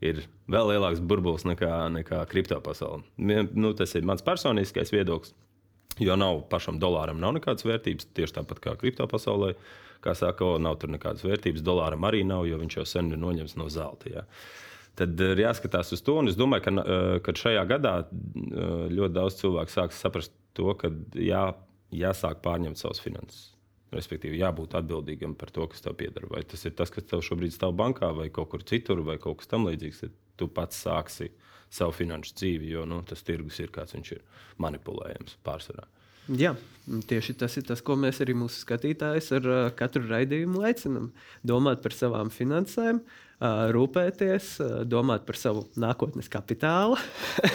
[0.00, 3.04] ir vēl lielāks burbulis nekā, nekā kripto pasaule.
[3.18, 5.34] Nu, tas ir mans personiskais viedoklis.
[6.00, 9.52] Jo nav pašam dolāram nav nekādas vērtības, tieši tāpat kā kripto pasaulē.
[10.00, 11.60] Kā saka, o, nav tur nekādas vērtības.
[11.60, 14.08] Dolāram arī nav, jo viņš jau sen ir noņemts no zelta.
[14.08, 14.22] Jā.
[14.96, 16.14] Tad ir jāskatās uz to.
[16.30, 16.84] Es domāju, ka,
[17.26, 20.88] ka šajā gadā ļoti daudz cilvēku sāks saprast to, ka
[21.20, 21.50] jā,
[21.94, 23.50] jāsāk pārņemt savas finanses.
[23.90, 26.28] Respektīvi, jābūt atbildīgam par to, kas tev pieder.
[26.30, 29.40] Vai tas ir tas, kas tev šobrīd stāv bankā, vai kaut kur citur, vai kaut
[29.40, 30.04] kas tamlīdzīgs.
[30.38, 31.32] Tu pats sāksi
[31.70, 34.22] savu finanšu dzīvi, jo nu, tas tirgus ir kāds viņš ir
[34.62, 35.88] manipulējams pārsvarā.
[36.38, 36.52] Jā,
[37.10, 41.10] tieši tas ir tas, ko mēs arī mūsu skatītājus ar uh, katru raidījumu aicinām.
[41.42, 44.50] Domāt par savām finansēm, uh, rūpēties,
[44.90, 46.98] domāt par savu nākotnes kapitālu.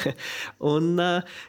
[0.74, 0.96] un,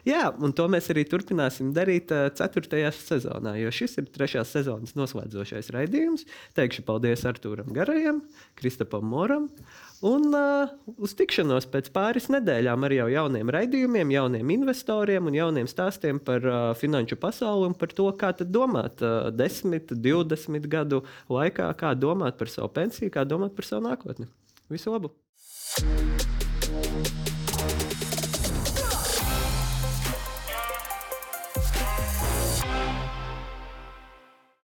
[0.07, 2.83] jā, un to mēs arī turpināsim darīt uh, 4.
[2.93, 4.43] sezonā, jo šis ir 3.
[4.45, 6.27] sezonas noslēdzošais raidījums.
[6.57, 8.21] Teikšu paldies Artūram Garajam,
[8.59, 9.49] Kristapam Moram.
[10.05, 10.69] Un uh,
[11.01, 16.45] uz tikšanos pēc pāris nedēļām ar jau jauniem raidījumiem, jauniem investoriem un jauniem stāstiem par
[16.45, 21.01] uh, finanšu pasauli un par to, kā domāt uh, 10, 20 gadu
[21.33, 24.29] laikā, kā domāt par savu pensiju, kā domāt par savu nākotni.
[24.69, 25.15] Visu labu!